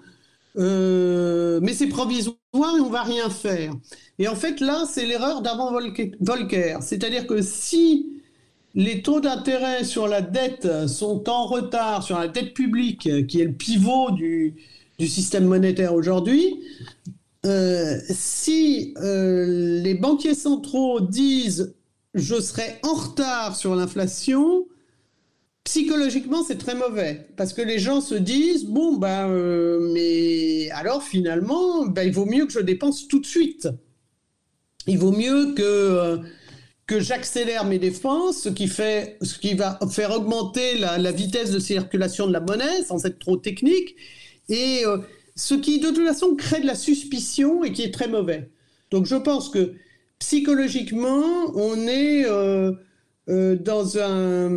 mais 0.56 1.72
c'est 1.74 1.86
provisoire 1.86 2.36
et 2.54 2.80
on 2.80 2.88
va 2.88 3.02
rien 3.02 3.28
faire. 3.28 3.74
Et 4.18 4.26
en 4.26 4.34
fait 4.34 4.60
là 4.60 4.84
c'est 4.90 5.04
l'erreur 5.04 5.42
d'avant 5.42 5.70
Volcker. 5.70 6.78
C'est-à-dire 6.80 7.26
que 7.26 7.42
si 7.42 8.22
les 8.74 9.02
taux 9.02 9.20
d'intérêt 9.20 9.84
sur 9.84 10.08
la 10.08 10.22
dette 10.22 10.88
sont 10.88 11.28
en 11.28 11.46
retard 11.46 12.02
sur 12.02 12.18
la 12.18 12.26
dette 12.26 12.54
publique 12.54 13.26
qui 13.26 13.40
est 13.40 13.44
le 13.44 13.52
pivot 13.52 14.10
du 14.12 14.56
système 14.98 15.44
monétaire 15.44 15.94
aujourd'hui 15.94 16.62
si 17.44 18.94
les 18.98 19.94
banquiers 19.94 20.34
centraux 20.34 21.00
disent 21.00 21.74
je 22.16 22.40
serai 22.40 22.78
en 22.82 22.94
retard 22.94 23.54
sur 23.56 23.76
l'inflation, 23.76 24.66
psychologiquement, 25.64 26.42
c'est 26.42 26.56
très 26.56 26.74
mauvais 26.74 27.28
parce 27.36 27.52
que 27.52 27.60
les 27.60 27.78
gens 27.78 28.00
se 28.00 28.14
disent 28.14 28.64
bon 28.64 28.96
ben 28.96 29.28
mais 29.92 30.70
alors 30.70 31.02
finalement 31.02 31.86
ben, 31.86 32.02
il 32.02 32.12
vaut 32.12 32.24
mieux 32.24 32.46
que 32.46 32.52
je 32.52 32.60
dépense 32.60 33.06
tout 33.06 33.20
de 33.20 33.26
suite. 33.26 33.68
Il 34.86 34.98
vaut 34.98 35.12
mieux 35.12 35.52
que 35.54 35.62
euh, 35.62 36.18
que 36.86 37.00
j'accélère 37.00 37.64
mes 37.64 37.78
dépenses, 37.78 38.42
ce 38.42 38.48
qui 38.48 38.68
fait 38.68 39.18
ce 39.20 39.38
qui 39.38 39.54
va 39.54 39.78
faire 39.90 40.12
augmenter 40.12 40.78
la, 40.78 41.12
vitesse 41.12 41.50
de 41.50 41.58
circulation 41.58 42.26
de 42.26 42.32
la 42.32 42.40
monnaie 42.40 42.82
sans 42.84 43.04
être 43.04 43.18
trop 43.18 43.36
technique 43.36 43.96
et 44.48 44.86
euh, 44.86 44.98
ce 45.34 45.54
qui 45.54 45.80
de 45.80 45.88
toute 45.88 46.06
façon 46.06 46.34
crée 46.36 46.60
de 46.60 46.66
la 46.66 46.76
suspicion 46.76 47.62
et 47.64 47.72
qui 47.72 47.82
est 47.82 47.92
très 47.92 48.08
mauvais. 48.08 48.50
Donc 48.90 49.04
je 49.04 49.16
pense 49.16 49.50
que 49.50 49.74
psychologiquement 50.18 51.52
on 51.54 51.86
est 51.86 52.24
euh, 53.28 53.56
dans, 53.56 53.98
un, 53.98 54.48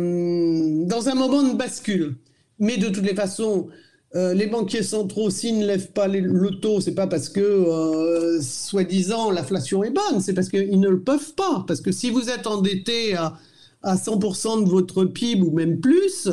dans 0.86 1.08
un 1.08 1.14
moment 1.14 1.42
de 1.42 1.56
bascule. 1.56 2.14
Mais 2.60 2.76
de 2.76 2.88
toutes 2.88 3.04
les 3.04 3.16
façons, 3.16 3.68
euh, 4.14 4.32
les 4.32 4.46
banquiers 4.46 4.84
centraux, 4.84 5.28
s'ils 5.28 5.58
ne 5.58 5.66
lèvent 5.66 5.90
pas 5.90 6.06
le 6.06 6.50
taux, 6.60 6.80
c'est 6.80 6.94
pas 6.94 7.08
parce 7.08 7.28
que, 7.28 7.40
euh, 7.40 8.40
soi-disant, 8.40 9.32
l'inflation 9.32 9.82
est 9.82 9.90
bonne, 9.90 10.20
c'est 10.20 10.34
parce 10.34 10.48
qu'ils 10.48 10.78
ne 10.78 10.88
le 10.88 11.00
peuvent 11.00 11.34
pas. 11.34 11.64
Parce 11.66 11.80
que 11.80 11.90
si 11.90 12.10
vous 12.10 12.30
êtes 12.30 12.46
endetté 12.46 13.16
à, 13.16 13.36
à 13.82 13.96
100% 13.96 14.64
de 14.64 14.70
votre 14.70 15.04
PIB 15.04 15.42
ou 15.42 15.50
même 15.50 15.80
plus, 15.80 16.28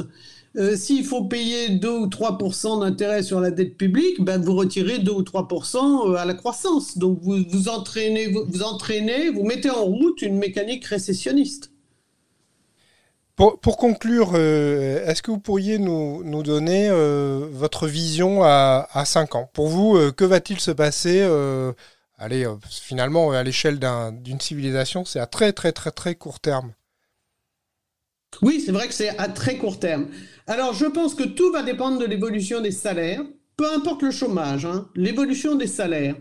s'il 0.76 1.06
faut 1.06 1.26
payer 1.26 1.70
2 1.70 1.90
ou 1.90 2.08
3% 2.08 2.82
d'intérêt 2.82 3.22
sur 3.22 3.40
la 3.40 3.52
dette 3.52 3.78
publique, 3.78 4.22
ben 4.22 4.42
vous 4.42 4.56
retirez 4.56 5.00
2 5.00 5.12
ou 5.12 5.22
3% 5.22 6.16
à 6.16 6.26
la 6.26 6.34
croissance. 6.34 6.98
Donc 6.98 7.20
vous, 7.22 7.70
entraînez, 7.70 8.28
vous 8.28 8.64
entraînez, 8.64 9.30
vous 9.30 9.44
mettez 9.44 9.70
en 9.70 9.86
route 9.86 10.22
une 10.22 10.38
mécanique 10.38 10.86
récessionniste. 10.86 11.72
Pour, 13.38 13.78
conclure, 13.78 14.32
euh, 14.34 15.06
est-ce 15.06 15.22
que 15.22 15.30
vous 15.30 15.40
pourriez 15.40 15.78
nous, 15.78 16.42
donner 16.42 16.90
euh, 16.90 17.48
votre 17.52 17.86
vision 17.86 18.42
à, 18.44 18.88
à, 18.92 19.06
5 19.06 19.36
ans? 19.36 19.48
Pour 19.54 19.68
vous, 19.68 19.96
euh, 19.96 20.12
que 20.12 20.26
va-t-il 20.26 20.60
se 20.60 20.72
passer 20.72 21.22
Allez, 22.18 22.48
finalement, 22.68 23.30
à 23.30 23.44
l'échelle 23.44 23.80
d'une 24.24 24.40
civilisation, 24.40 25.06
c'est 25.06 25.20
à 25.20 25.28
très 25.28 25.54
très 25.54 25.72
très 25.72 25.92
très 25.92 26.16
court 26.16 26.40
terme. 26.40 26.74
Oui, 28.42 28.62
c'est 28.64 28.72
vrai 28.72 28.88
que 28.88 28.94
c'est 28.94 29.18
à 29.18 29.28
très 29.28 29.58
court 29.58 29.80
terme. 29.80 30.08
Alors, 30.48 30.74
je 30.74 30.86
pense 30.86 31.16
que 31.16 31.24
tout 31.24 31.52
va 31.52 31.64
dépendre 31.64 32.00
de 32.00 32.06
l'évolution 32.06 32.62
des 32.62 32.72
salaires, 32.72 33.24
peu 33.56 33.72
importe 33.74 34.04
le 34.04 34.12
chômage, 34.12 34.66
hein, 34.66 34.88
l'évolution 34.96 35.56
des 35.56 35.68
salaires. 35.68 36.16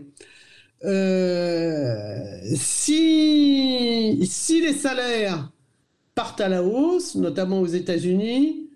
si, 2.55 4.25
si 4.25 4.61
les 4.61 4.73
salaires 4.73 5.51
partent 6.15 6.41
à 6.41 6.49
la 6.49 6.63
hausse, 6.63 7.15
notamment 7.15 7.61
aux 7.61 7.67
États-Unis, 7.67 8.66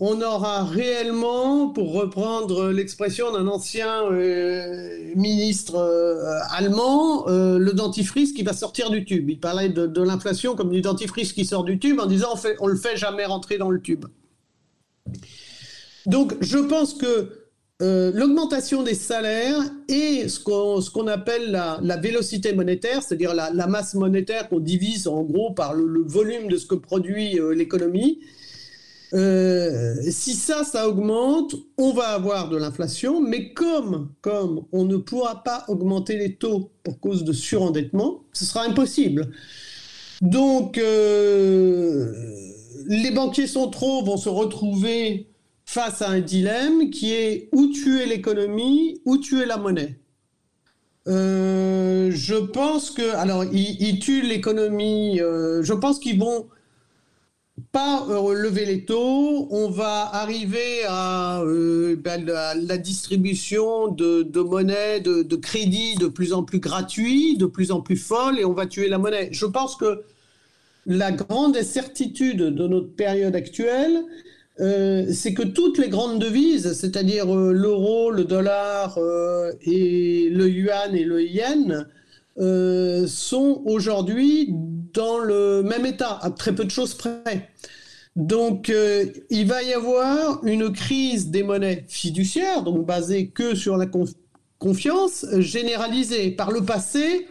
on 0.00 0.22
aura 0.22 0.64
réellement, 0.64 1.70
pour 1.70 1.92
reprendre 1.92 2.68
l'expression 2.70 3.32
d'un 3.32 3.48
ancien 3.48 4.04
euh, 4.12 5.12
ministre 5.16 5.74
euh, 5.74 6.38
allemand, 6.50 7.28
euh, 7.28 7.58
le 7.58 7.72
dentifrice 7.72 8.32
qui 8.32 8.44
va 8.44 8.52
sortir 8.52 8.90
du 8.90 9.04
tube. 9.04 9.28
Il 9.28 9.40
parlait 9.40 9.68
de, 9.68 10.02
l'inflation 10.02 10.54
comme 10.54 10.70
du 10.70 10.82
dentifrice 10.82 11.32
qui 11.32 11.44
sort 11.44 11.64
du 11.64 11.80
tube 11.80 11.98
en 11.98 12.06
disant 12.06 12.34
on 12.60 12.68
ne 12.68 12.72
le 12.72 12.78
fait 12.78 12.96
jamais 12.96 13.24
rentrer 13.24 13.58
dans 13.58 13.70
le 13.70 13.80
tube. 13.80 14.04
Donc 16.06 16.36
je 16.40 16.58
pense 16.58 16.94
que 16.94 17.32
l'augmentation 17.80 18.82
des 18.84 18.94
salaires 18.94 19.60
et 19.88 20.28
ce 20.28 20.38
qu'on 20.38 21.06
appelle 21.08 21.50
la, 21.50 21.96
vélocité 21.96 22.52
monétaire, 22.52 23.02
c'est-à-dire 23.02 23.34
la, 23.34 23.66
masse 23.66 23.94
monétaire 23.94 24.48
qu'on 24.48 24.60
divise 24.60 25.08
en 25.08 25.22
gros 25.22 25.52
par 25.52 25.74
le, 25.74 26.02
volume 26.06 26.48
de 26.48 26.56
ce 26.56 26.66
que 26.66 26.76
produit 26.76 27.40
l'économie. 27.54 28.20
Euh, 29.14 29.94
si 30.10 30.34
ça, 30.34 30.64
ça 30.64 30.88
augmente, 30.88 31.54
on 31.76 31.92
va 31.92 32.08
avoir 32.08 32.48
de 32.48 32.56
l'inflation, 32.56 33.20
mais 33.20 33.52
comme, 33.52 34.10
comme 34.20 34.64
on 34.72 34.84
ne 34.84 34.96
pourra 34.96 35.42
pas 35.42 35.64
augmenter 35.68 36.16
les 36.18 36.34
taux 36.36 36.70
pour 36.82 37.00
cause 37.00 37.24
de 37.24 37.32
surendettement, 37.32 38.24
ce 38.32 38.44
sera 38.44 38.64
impossible. 38.64 39.30
Donc, 40.20 40.76
les 42.86 43.10
banquiers 43.12 43.46
centraux 43.46 44.04
vont 44.04 44.16
se 44.16 44.28
retrouver 44.28 45.28
face 45.64 46.00
à 46.02 46.08
un 46.08 46.20
dilemme 46.20 46.90
qui 46.90 47.12
est 47.12 47.50
où 47.52 47.66
tuer 47.66 48.06
l'économie, 48.06 49.00
où 49.04 49.18
tuer 49.18 49.44
la 49.44 49.58
monnaie. 49.58 49.98
Euh, 51.06 52.10
je 52.10 52.36
pense 52.36 52.90
que, 52.90 53.14
alors, 53.16 53.44
ils, 53.44 53.98
tuent 53.98 54.22
l'économie. 54.22 55.20
Euh, 55.20 55.62
je 55.62 55.74
pense 55.74 55.98
qu'ils 55.98 56.18
vont 56.18 56.46
pas 57.72 58.06
euh, 58.08 58.34
lever 58.34 58.64
les 58.64 58.84
taux. 58.84 59.48
On 59.50 59.70
va 59.70 60.08
arriver 60.14 60.84
à 60.88 61.42
ben, 61.44 62.24
la, 62.24 62.78
distribution 62.78 63.88
de, 63.88 64.40
monnaie, 64.40 65.00
de, 65.00 65.22
de, 65.22 65.36
crédit 65.36 65.96
de 65.96 66.06
plus 66.06 66.32
en 66.32 66.42
plus 66.42 66.60
gratuit, 66.60 67.36
de 67.36 67.46
plus 67.46 67.70
en 67.70 67.80
plus 67.80 67.96
folle, 67.96 68.38
et 68.38 68.44
on 68.44 68.52
va 68.52 68.66
tuer 68.66 68.88
la 68.88 68.98
monnaie. 68.98 69.28
Je 69.32 69.46
pense 69.46 69.76
que 69.76 70.02
la 70.86 71.12
grande 71.12 71.56
incertitude 71.56 72.38
de 72.38 72.66
notre 72.66 72.88
période 72.88 73.36
actuelle, 73.36 74.04
euh, 74.60 75.06
c'est 75.12 75.34
que 75.34 75.42
toutes 75.42 75.78
les 75.78 75.88
grandes 75.88 76.18
devises, 76.18 76.72
c'est-à-dire 76.72 77.32
euh, 77.32 77.52
l'euro, 77.52 78.10
le 78.10 78.24
dollar 78.24 78.98
euh, 78.98 79.52
et 79.62 80.28
le 80.30 80.48
yuan 80.48 80.96
et 80.96 81.04
le 81.04 81.22
yen, 81.22 81.86
sont 83.08 83.62
aujourd'hui 83.64 84.54
dans 84.98 85.18
le 85.18 85.62
même 85.62 85.86
état, 85.86 86.18
à 86.20 86.30
très 86.30 86.52
peu 86.52 86.64
de 86.64 86.70
choses 86.72 86.94
près. 86.94 87.50
Donc, 88.16 88.72
il 89.30 89.46
va 89.46 89.62
y 89.62 89.72
avoir 89.72 90.44
une 90.44 90.72
crise 90.72 91.30
des 91.30 91.44
monnaies 91.44 91.84
fiduciaires, 91.88 92.64
donc 92.64 92.84
basée 92.84 93.28
que 93.28 93.54
sur 93.54 93.76
la 93.76 93.86
confiance, 94.58 95.24
généralisée. 95.38 96.32
Par 96.32 96.50
le 96.50 96.64
passé, 96.64 97.28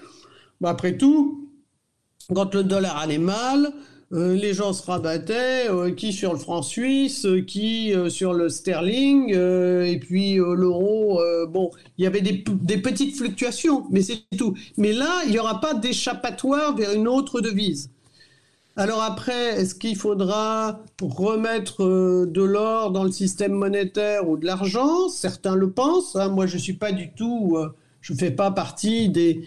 bah, 0.61 0.69
après 0.69 0.95
tout, 0.95 1.49
quand 2.33 2.55
le 2.55 2.63
dollar 2.63 2.97
allait 2.97 3.17
mal, 3.17 3.73
euh, 4.13 4.35
les 4.35 4.53
gens 4.53 4.71
se 4.71 4.85
rabattaient, 4.85 5.69
euh, 5.69 5.91
qui 5.91 6.13
sur 6.13 6.31
le 6.31 6.39
franc 6.39 6.61
suisse, 6.61 7.25
euh, 7.25 7.41
qui 7.41 7.93
sur 8.09 8.33
le 8.33 8.47
sterling, 8.47 9.33
et 9.33 9.99
puis 9.99 10.35
l'euro. 10.35 11.21
bon, 11.49 11.71
il 11.97 12.03
y 12.03 12.07
avait 12.07 12.21
des, 12.21 12.33
petites 12.77 13.17
fluctuations, 13.17 13.85
mais 13.89 14.01
c'est 14.01 14.23
tout. 14.37 14.55
Mais 14.77 14.93
là, 14.93 15.23
il 15.25 15.31
n'y 15.31 15.39
aura 15.39 15.59
pas 15.59 15.73
d'échappatoire 15.73 16.75
vers 16.75 16.93
une 16.93 17.07
autre 17.07 17.41
devise. 17.41 17.89
Alors 18.77 19.01
après, 19.01 19.59
est-ce 19.59 19.73
qu'il 19.73 19.95
faudra 19.95 20.83
remettre 21.01 21.83
de 22.25 22.43
l'or 22.43 22.91
dans 22.91 23.03
le 23.03 23.11
système 23.11 23.53
monétaire 23.53 24.29
ou 24.29 24.37
de 24.37 24.45
l'argent? 24.45 25.09
Certains 25.09 25.55
le 25.55 25.71
pensent. 25.71 26.15
Hein. 26.15 26.29
Moi, 26.29 26.45
je 26.45 26.55
ne 26.55 26.61
suis 26.61 26.73
pas 26.73 26.91
du 26.91 27.11
tout, 27.11 27.57
je 28.01 28.13
ne 28.13 28.17
fais 28.17 28.31
pas 28.31 28.51
partie 28.51 29.09
des, 29.09 29.43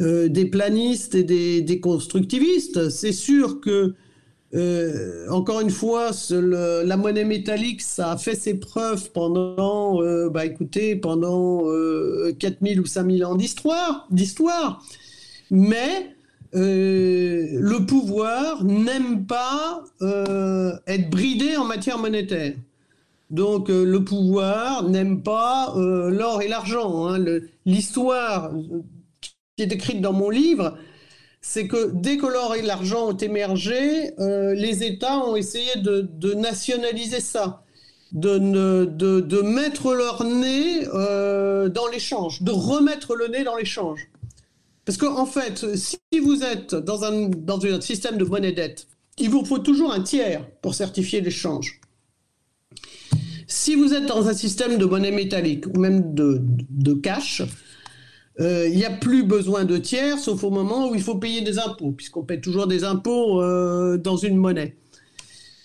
euh, 0.00 0.28
des 0.28 0.44
planistes 0.44 1.14
et 1.16 1.24
des, 1.24 1.80
constructivistes. 1.80 2.88
C'est 2.88 3.12
sûr 3.12 3.60
que, 3.60 3.94
euh, 4.54 5.28
encore 5.28 5.60
une 5.60 5.70
fois, 5.70 6.10
la 6.30 6.96
monnaie 6.96 7.24
métallique, 7.24 7.82
ça 7.82 8.12
a 8.12 8.16
fait 8.16 8.36
ses 8.36 8.54
preuves 8.54 9.10
pendant, 9.10 10.00
euh, 10.02 10.28
bah, 10.28 10.46
écoutez, 10.46 10.94
pendant 10.94 11.64
4000 12.38 12.80
ou 12.80 12.86
5000 12.86 13.24
ans 13.24 13.34
d'histoire. 13.34 14.84
Mais 15.50 16.14
le 16.52 17.78
pouvoir 17.84 18.62
n'aime 18.64 19.26
pas 19.26 19.82
être 20.86 21.10
bridé 21.10 21.56
en 21.56 21.64
matière 21.64 21.98
monétaire. 21.98 22.54
Donc 23.30 23.68
le 23.68 23.98
pouvoir 23.98 24.84
n'aime 24.84 25.22
pas 25.22 25.74
l'or 25.76 26.40
et 26.40 26.48
l'argent. 26.48 27.08
Hein. 27.08 27.18
L'histoire 27.66 28.52
qui 29.58 29.64
est 29.64 29.66
décrite 29.66 30.00
dans 30.00 30.12
mon 30.12 30.30
livre, 30.30 30.78
c'est 31.40 31.66
que 31.66 31.90
dès 31.92 32.16
que 32.16 32.26
l'or 32.26 32.54
et 32.54 32.62
l'argent 32.62 33.08
ont 33.08 33.16
émergé, 33.16 34.12
euh, 34.20 34.54
les 34.54 34.84
États 34.84 35.18
ont 35.18 35.34
essayé 35.34 35.72
de, 35.76 36.34
nationaliser 36.34 37.18
ça, 37.18 37.64
de, 38.12 38.38
de, 38.38 39.40
mettre 39.42 39.94
leur 39.94 40.22
nez 40.22 40.86
euh, 40.94 41.68
dans 41.68 41.88
l'échange, 41.88 42.42
de 42.42 42.52
remettre 42.52 43.16
le 43.16 43.26
nez 43.26 43.42
dans 43.42 43.56
l'échange. 43.56 44.08
Parce 44.84 44.96
qu'en 44.96 45.18
en 45.18 45.26
fait, 45.26 45.74
si 45.74 45.98
vous 46.22 46.44
êtes 46.44 46.76
dans 46.76 47.02
un, 47.02 47.28
dans 47.28 47.66
un 47.66 47.80
système 47.80 48.16
de 48.16 48.24
monnaie-dette, 48.24 48.86
il 49.18 49.28
vous 49.28 49.44
faut 49.44 49.58
toujours 49.58 49.92
un 49.92 50.02
tiers 50.02 50.48
pour 50.62 50.76
certifier 50.76 51.20
l'échange. 51.20 51.80
Si 53.48 53.74
vous 53.74 53.92
êtes 53.92 54.06
dans 54.06 54.28
un 54.28 54.34
système 54.34 54.78
de 54.78 54.84
monnaie 54.84 55.10
métallique 55.10 55.66
ou 55.66 55.80
même 55.80 56.14
de, 56.14 56.40
de 56.70 56.92
cash, 56.94 57.42
euh, 58.40 58.68
il 58.68 58.76
n'y 58.76 58.84
a 58.84 58.90
plus 58.90 59.24
besoin 59.24 59.64
de 59.64 59.76
tiers, 59.78 60.18
sauf 60.18 60.44
au 60.44 60.50
moment 60.50 60.88
où 60.88 60.94
il 60.94 61.02
faut 61.02 61.16
payer 61.16 61.40
des 61.40 61.58
impôts, 61.58 61.90
puisqu'on 61.90 62.22
paie 62.22 62.40
toujours 62.40 62.66
des 62.66 62.84
impôts 62.84 63.42
euh, 63.42 63.98
dans 63.98 64.16
une 64.16 64.36
monnaie. 64.36 64.76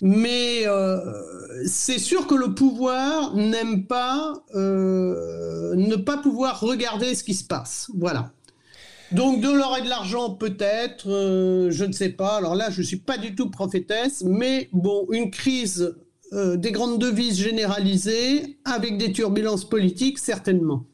Mais 0.02 0.64
euh, 0.66 0.98
c'est 1.68 2.00
sûr 2.00 2.26
que 2.26 2.36
le 2.36 2.56
pouvoir 2.56 3.36
n'aime 3.36 3.86
pas 3.86 4.34
ne 4.56 5.96
pas 5.96 6.18
pouvoir 6.18 6.60
regarder 6.60 7.16
ce 7.16 7.24
qui 7.24 7.34
se 7.34 7.44
passe. 7.44 7.90
Voilà. 7.96 8.32
Donc 9.12 9.42
de 9.42 9.50
l'or 9.50 9.78
et 9.78 9.84
de 9.84 9.90
l'argent 9.90 10.32
peut-être, 10.32 11.08
je 11.70 11.86
ne 11.86 11.92
sais 11.94 12.10
pas. 12.10 12.38
Alors 12.38 12.56
là, 12.56 12.70
je 12.72 12.82
ne 12.82 12.86
suis 12.86 12.98
pas 12.98 13.18
du 13.18 13.36
tout 13.36 13.50
prophétesse, 13.50 14.24
mais 14.26 14.70
bon, 14.74 15.06
une 15.12 15.30
crise 15.30 15.96
des 16.32 16.72
grandes 16.72 17.00
devises 17.00 17.38
généralisées 17.40 18.58
avec 18.66 18.98
des 18.98 19.12
turbulences 19.12 19.70
politiques, 19.70 20.18
certainement. 20.18 20.86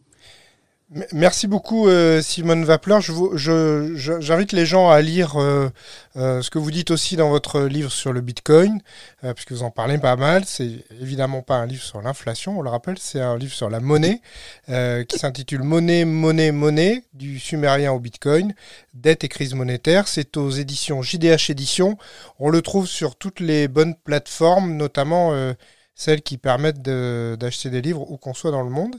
Merci 1.13 1.45
beaucoup 1.45 1.87
euh, 1.87 2.19
Simone 2.19 2.65
Vapler. 2.65 2.97
J'invite 3.35 4.53
les 4.53 4.65
gens 4.65 4.89
à 4.89 5.01
lire 5.01 5.39
euh, 5.39 5.69
euh, 6.17 6.41
ce 6.41 6.49
que 6.49 6.57
vous 6.57 6.71
dites 6.71 6.89
aussi 6.89 7.15
dans 7.15 7.29
votre 7.29 7.61
livre 7.61 7.91
sur 7.91 8.11
le 8.11 8.21
Bitcoin, 8.21 8.81
puisque 9.35 9.51
vous 9.51 9.61
en 9.61 9.69
parlez 9.69 9.99
pas 9.99 10.15
mal. 10.15 10.45
C'est 10.45 10.83
évidemment 10.99 11.43
pas 11.43 11.57
un 11.57 11.67
livre 11.67 11.83
sur 11.83 12.01
l'inflation, 12.01 12.57
on 12.57 12.63
le 12.63 12.71
rappelle, 12.71 12.97
c'est 12.97 13.21
un 13.21 13.37
livre 13.37 13.53
sur 13.53 13.69
la 13.69 13.79
monnaie 13.79 14.21
qui 14.67 15.19
s'intitule 15.19 15.61
Monnaie, 15.61 16.05
monnaie, 16.05 16.51
monnaie, 16.51 17.03
du 17.13 17.37
sumérien 17.37 17.91
au 17.91 17.99
Bitcoin, 17.99 18.55
dette 18.95 19.23
et 19.23 19.29
crise 19.29 19.53
monétaire. 19.53 20.07
C'est 20.07 20.37
aux 20.37 20.49
éditions 20.49 21.03
JDH 21.03 21.51
Éditions. 21.51 21.99
On 22.39 22.49
le 22.49 22.63
trouve 22.63 22.87
sur 22.87 23.15
toutes 23.15 23.41
les 23.41 23.67
bonnes 23.67 23.93
plateformes, 23.93 24.75
notamment 24.75 25.53
celles 25.99 26.21
qui 26.21 26.37
permettent 26.37 26.81
d'acheter 26.81 27.69
des 27.69 27.81
livres 27.81 28.09
où 28.09 28.15
qu'on 28.15 28.33
soit 28.33 28.51
dans 28.51 28.63
le 28.63 28.69
monde, 28.69 28.95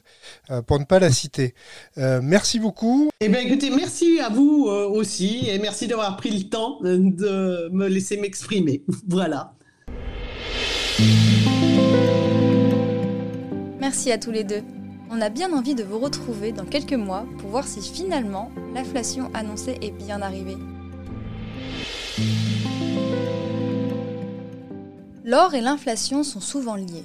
euh, 0.50 0.60
pour 0.60 0.78
ne 0.78 0.84
pas 0.84 0.98
la 0.98 1.10
citer. 1.10 1.54
Euh, 1.96 2.20
merci 2.22 2.60
beaucoup. 2.60 3.08
Eh 3.20 3.30
bien, 3.30 3.40
écoutez, 3.40 3.70
merci 3.70 4.20
à 4.20 4.28
vous 4.28 4.66
euh, 4.68 4.86
aussi, 4.86 5.48
et 5.48 5.58
merci 5.58 5.88
d'avoir 5.88 6.18
pris 6.18 6.30
le 6.30 6.50
temps 6.50 6.78
de 6.82 7.70
me 7.72 7.88
laisser 7.88 8.18
m'exprimer. 8.18 8.84
voilà. 9.08 9.54
Merci 13.80 14.12
à 14.12 14.18
tous 14.18 14.30
les 14.30 14.44
deux. 14.44 14.62
On 15.10 15.22
a 15.22 15.30
bien 15.30 15.54
envie 15.54 15.74
de 15.74 15.82
vous 15.82 15.98
retrouver 15.98 16.52
dans 16.52 16.66
quelques 16.66 16.92
mois 16.92 17.24
pour 17.38 17.48
voir 17.48 17.66
si 17.66 17.80
finalement 17.80 18.50
l'inflation 18.74 19.30
annoncée 19.32 19.78
est 19.80 19.90
bien 19.90 20.20
arrivée. 20.20 20.58
L'or 25.22 25.54
et 25.54 25.60
l'inflation 25.60 26.22
sont 26.22 26.40
souvent 26.40 26.76
liés. 26.76 27.04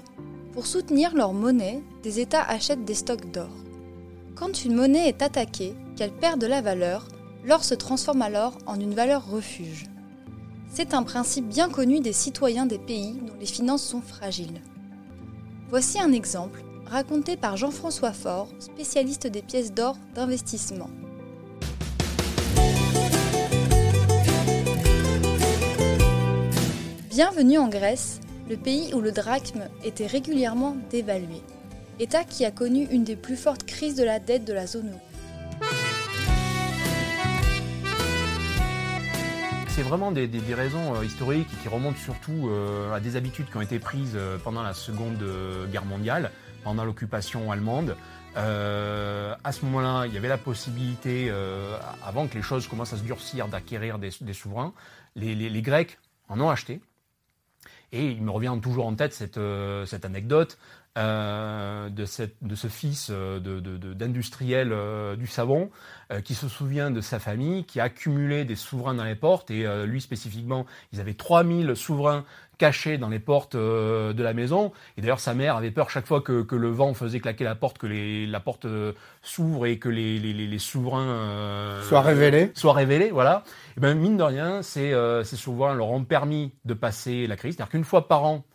Pour 0.53 0.67
soutenir 0.67 1.13
leur 1.13 1.33
monnaie, 1.33 1.83
des 2.01 2.21
États 2.21 2.43
achètent 2.43 2.85
des 2.85 2.93
stocks 2.93 3.29
d'or. 3.29 3.49
Quand 4.35 4.63
une 4.63 4.75
monnaie 4.75 5.09
est 5.09 5.21
attaquée, 5.21 5.75
qu'elle 5.97 6.13
perd 6.13 6.39
de 6.39 6.47
la 6.47 6.61
valeur, 6.61 7.07
l'or 7.43 7.65
se 7.65 7.73
transforme 7.73 8.21
alors 8.21 8.57
en 8.67 8.79
une 8.79 8.93
valeur 8.93 9.29
refuge. 9.29 9.87
C'est 10.71 10.93
un 10.93 11.03
principe 11.03 11.47
bien 11.49 11.69
connu 11.69 11.99
des 11.99 12.13
citoyens 12.13 12.65
des 12.65 12.79
pays 12.79 13.13
dont 13.13 13.35
les 13.39 13.45
finances 13.45 13.83
sont 13.83 14.01
fragiles. 14.01 14.61
Voici 15.69 15.99
un 15.99 16.13
exemple 16.13 16.63
raconté 16.85 17.35
par 17.35 17.57
Jean-François 17.57 18.13
Faure, 18.13 18.47
spécialiste 18.59 19.27
des 19.27 19.41
pièces 19.41 19.73
d'or 19.73 19.97
d'investissement. 20.13 20.89
Bienvenue 27.15 27.59
en 27.59 27.69
Grèce, 27.69 28.19
le 28.49 28.57
pays 28.57 28.93
où 28.93 28.99
le 28.99 29.13
drachme 29.13 29.69
était 29.85 30.05
régulièrement 30.05 30.75
dévalué, 30.89 31.41
État 31.97 32.25
qui 32.25 32.43
a 32.43 32.51
connu 32.51 32.89
une 32.91 33.05
des 33.05 33.15
plus 33.15 33.37
fortes 33.37 33.63
crises 33.63 33.95
de 33.95 34.03
la 34.03 34.19
dette 34.19 34.43
de 34.43 34.51
la 34.51 34.67
zone 34.67 34.89
euro. 34.89 34.99
C'est 39.69 39.81
vraiment 39.81 40.11
des, 40.11 40.27
raisons 40.53 40.93
euh, 40.93 41.05
historiques 41.05 41.47
qui 41.63 41.69
remontent 41.69 41.97
surtout 41.97 42.49
euh, 42.49 42.91
à 42.91 42.99
des 42.99 43.15
habitudes 43.15 43.45
qui 43.49 43.55
ont 43.55 43.61
été 43.61 43.79
prises 43.79 44.17
euh, 44.17 44.37
pendant 44.37 44.61
la 44.61 44.73
Seconde 44.73 45.23
Guerre 45.71 45.85
mondiale, 45.85 46.31
pendant 46.65 46.83
l'occupation 46.83 47.49
allemande. 47.49 47.95
à 48.35 49.51
ce 49.53 49.63
moment-là, 49.63 50.05
il 50.05 50.13
y 50.13 50.17
avait 50.17 50.27
la 50.27 50.37
possibilité, 50.37 51.31
avant 52.03 52.27
que 52.27 52.35
les 52.35 52.41
choses 52.41 52.67
commencent 52.67 52.91
à 52.91 52.97
se 52.97 53.03
durcir, 53.03 53.47
d'acquérir 53.47 53.99
des, 53.99 54.11
souverains. 54.33 54.73
les 55.15 55.61
Grecs 55.61 55.97
en 56.27 56.41
ont 56.41 56.49
acheté, 56.49 56.81
et 57.95 58.11
il 58.11 58.21
me 58.21 58.31
revient 58.31 58.57
toujours 58.61 58.85
en 58.85 58.95
tête 58.95 59.13
cette, 59.13 59.37
euh, 59.37 59.85
cette 59.85 60.05
anecdote 60.05 60.57
euh, 60.97 61.89
de, 61.89 62.05
cette, 62.05 62.37
de, 62.41 62.55
ce 62.55 62.67
fils 62.67 63.09
euh, 63.11 63.39
d'industriel 63.39 64.69
de, 64.69 65.15
du 65.15 65.27
savon 65.27 65.69
qui 66.23 66.35
se 66.35 66.47
souvient 66.47 66.91
de 66.91 67.01
sa 67.01 67.17
famille, 67.17 67.63
qui 67.65 67.79
a 67.79 67.85
accumulé 67.85 68.45
des 68.45 68.55
souverains 68.55 68.93
dans 68.93 69.03
les 69.03 69.15
portes, 69.15 69.49
et 69.49 69.65
lui 69.87 69.99
spécifiquement, 69.99 70.67
ils 70.93 71.01
avaient 71.01 71.15
3000 71.15 71.75
souverains 71.75 72.25
cachés 72.59 72.99
dans 72.99 73.09
les 73.09 73.17
portes 73.17 73.55
de 73.55 74.23
la 74.23 74.33
maison. 74.35 74.71
Et 74.97 75.01
d'ailleurs, 75.01 75.19
sa 75.19 75.33
mère 75.33 75.55
avait 75.55 75.71
peur 75.71 75.89
chaque 75.89 76.05
fois 76.05 76.21
que, 76.21 76.43
que, 76.43 76.55
le 76.55 76.69
vent 76.69 76.93
faisait 76.93 77.19
claquer 77.19 77.43
la 77.43 77.55
porte, 77.55 77.79
que 77.79 77.87
les, 77.87 78.27
la 78.27 78.39
porte 78.39 78.67
s'ouvre 79.23 79.65
et 79.65 79.79
que 79.79 79.89
les, 79.89 80.19
les, 80.19 80.33
les 80.33 80.59
souverains 80.59 81.81
soient 81.81 82.01
révélés. 82.01 82.51
Soient 82.53 82.73
révélés, 82.73 83.09
voilà. 83.09 83.43
Et 83.75 83.79
ben 83.79 83.97
mine 83.97 84.15
de 84.15 84.23
rien, 84.23 84.61
ces, 84.61 84.93
ces 85.23 85.37
souverains 85.37 85.73
leur 85.73 85.89
ont 85.89 86.03
permis 86.03 86.53
de 86.65 86.75
passer 86.75 87.25
la 87.25 87.35
crise. 87.35 87.55
C'est-à-dire 87.55 87.71
qu'une 87.71 87.83
fois 87.83 88.07
par 88.07 88.25
an, 88.25 88.45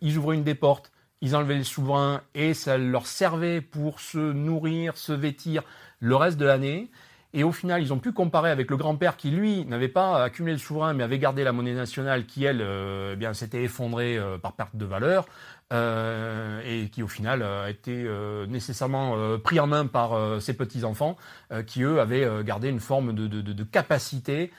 ils 0.00 0.16
ouvraient 0.16 0.36
une 0.36 0.44
des 0.44 0.54
portes 0.54 0.90
ils 1.20 1.36
enlevaient 1.36 1.56
les 1.56 1.64
souverains 1.64 2.22
et 2.34 2.54
ça 2.54 2.78
leur 2.78 3.06
servait 3.06 3.60
pour 3.60 4.00
se 4.00 4.18
nourrir, 4.18 4.96
se 4.96 5.12
vêtir 5.12 5.62
le 6.00 6.16
reste 6.16 6.38
de 6.38 6.46
l'année. 6.46 6.90
Et 7.34 7.44
au 7.44 7.52
final, 7.52 7.82
ils 7.82 7.92
ont 7.92 7.98
pu 7.98 8.12
comparer 8.12 8.50
avec 8.50 8.70
le 8.70 8.78
grand-père 8.78 9.18
qui, 9.18 9.30
lui, 9.30 9.66
n'avait 9.66 9.88
pas 9.88 10.24
accumulé 10.24 10.54
le 10.54 10.58
souverain, 10.58 10.94
mais 10.94 11.04
avait 11.04 11.18
gardé 11.18 11.44
la 11.44 11.52
monnaie 11.52 11.74
nationale 11.74 12.24
qui, 12.24 12.44
elle, 12.44 12.62
euh, 12.62 13.12
eh 13.12 13.16
bien, 13.16 13.34
s'était 13.34 13.62
effondrée 13.62 14.16
euh, 14.16 14.38
par 14.38 14.54
perte 14.54 14.76
de 14.76 14.86
valeur, 14.86 15.26
euh, 15.70 16.62
et 16.64 16.88
qui, 16.88 17.02
au 17.02 17.08
final, 17.08 17.42
a 17.42 17.68
été 17.68 18.08
nécessairement 18.48 19.38
pris 19.40 19.60
en 19.60 19.66
main 19.66 19.86
par 19.86 20.40
ses 20.40 20.54
petits-enfants, 20.54 21.18
qui, 21.66 21.82
eux, 21.82 22.00
avaient 22.00 22.26
gardé 22.44 22.68
une 22.68 22.80
forme 22.80 23.12
de, 23.12 23.64
capacité 23.64 24.50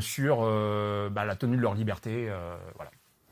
sur 0.00 0.40
bah, 1.10 1.24
la 1.24 1.36
tenue 1.36 1.56
de 1.56 1.62
leur 1.62 1.74
liberté. 1.74 2.30
voilà. 2.76 2.90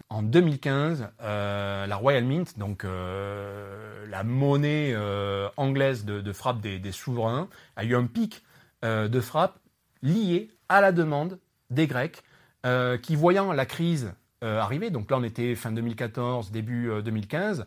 En 0.08 0.22
2015, 0.22 1.08
euh, 1.20 1.86
la 1.86 1.96
Royal 1.96 2.24
Mint, 2.24 2.56
donc 2.58 2.84
euh, 2.84 4.06
la 4.08 4.22
monnaie 4.22 4.92
euh, 4.94 5.48
anglaise 5.56 6.04
de, 6.04 6.32
frappe 6.32 6.60
des, 6.60 6.92
souverains, 6.92 7.48
a 7.74 7.84
eu 7.84 7.96
un 7.96 8.06
pic 8.06 8.42
de 8.82 9.20
frappe 9.20 9.58
lié 10.02 10.48
à 10.68 10.80
la 10.80 10.92
demande 10.92 11.40
des 11.70 11.88
Grecs 11.88 12.22
qui, 13.02 13.16
voyant 13.16 13.52
la 13.52 13.66
crise 13.66 14.12
arriver, 14.42 14.90
donc 14.90 15.10
là 15.10 15.16
on 15.16 15.24
était 15.24 15.56
fin 15.56 15.72
2014, 15.72 16.52
début 16.52 16.88
2015, 17.02 17.66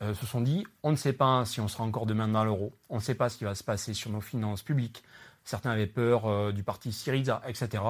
se 0.00 0.26
sont 0.26 0.40
dit 0.40 0.66
on 0.82 0.92
ne 0.92 0.96
sait 0.96 1.12
pas 1.12 1.44
si 1.44 1.60
on 1.60 1.68
sera 1.68 1.84
encore 1.84 2.06
demain 2.06 2.28
dans 2.28 2.44
l'euro, 2.44 2.72
on 2.88 2.96
ne 2.96 3.00
sait 3.00 3.14
pas 3.14 3.28
ce 3.28 3.36
qui 3.36 3.44
va 3.44 3.54
se 3.54 3.64
passer 3.64 3.92
sur 3.92 4.10
nos 4.10 4.22
finances 4.22 4.62
publiques. 4.62 5.02
Certains 5.44 5.70
avaient 5.70 5.86
peur 5.86 6.54
du 6.54 6.62
parti 6.62 6.90
Syriza, 6.90 7.42
etc. 7.46 7.82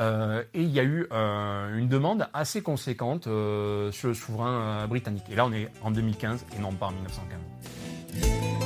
Euh, 0.00 0.42
et 0.54 0.62
il 0.62 0.70
y 0.70 0.80
a 0.80 0.84
eu 0.84 1.06
euh, 1.12 1.78
une 1.78 1.88
demande 1.88 2.28
assez 2.32 2.62
conséquente 2.62 3.26
euh, 3.26 3.92
sur 3.92 4.08
le 4.08 4.14
souverain 4.14 4.86
britannique. 4.88 5.24
Et 5.30 5.36
là, 5.36 5.46
on 5.46 5.52
est 5.52 5.70
en 5.82 5.90
2015 5.90 6.46
et 6.56 6.60
non 6.60 6.72
pas 6.72 6.86
en 6.86 6.92
1915. 6.92 8.63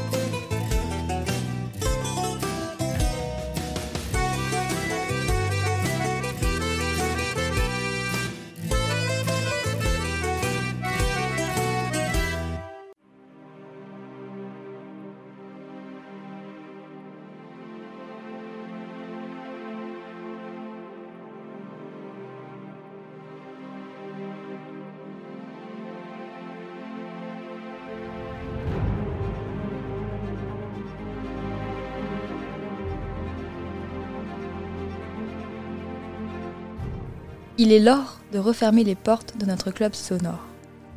Il 37.61 37.73
est 37.73 37.81
l'heure 37.81 38.21
de 38.33 38.39
refermer 38.39 38.85
les 38.85 38.95
portes 38.95 39.37
de 39.37 39.45
notre 39.45 39.73
club 39.73 39.93
sonore. 39.93 40.47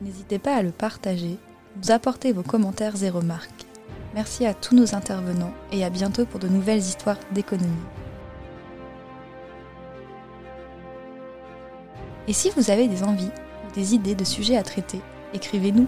N'hésitez 0.04 0.38
pas 0.38 0.54
à 0.54 0.62
le 0.62 0.70
partager, 0.70 1.40
nous 1.76 1.90
apporter 1.90 2.34
vos 2.34 2.44
commentaires 2.44 3.04
et 3.04 3.10
remarques. 3.10 3.66
Merci 4.14 4.46
à 4.46 4.54
tous 4.54 4.76
nos 4.76 4.94
intervenants 4.94 5.56
et 5.72 5.84
à 5.84 5.90
bientôt 5.90 6.24
pour 6.24 6.40
de 6.40 6.48
nouvelles 6.48 6.78
histoires 6.78 7.18
d'économie. 7.32 7.72
Et 12.28 12.34
si 12.34 12.52
vous 12.56 12.70
avez 12.70 12.88
des 12.88 13.02
envies 13.02 13.32
ou 13.68 13.74
des 13.74 13.96
idées 13.96 14.14
de 14.14 14.24
sujets 14.24 14.58
à 14.58 14.62
traiter, 14.62 15.02
écrivez-nous 15.34 15.88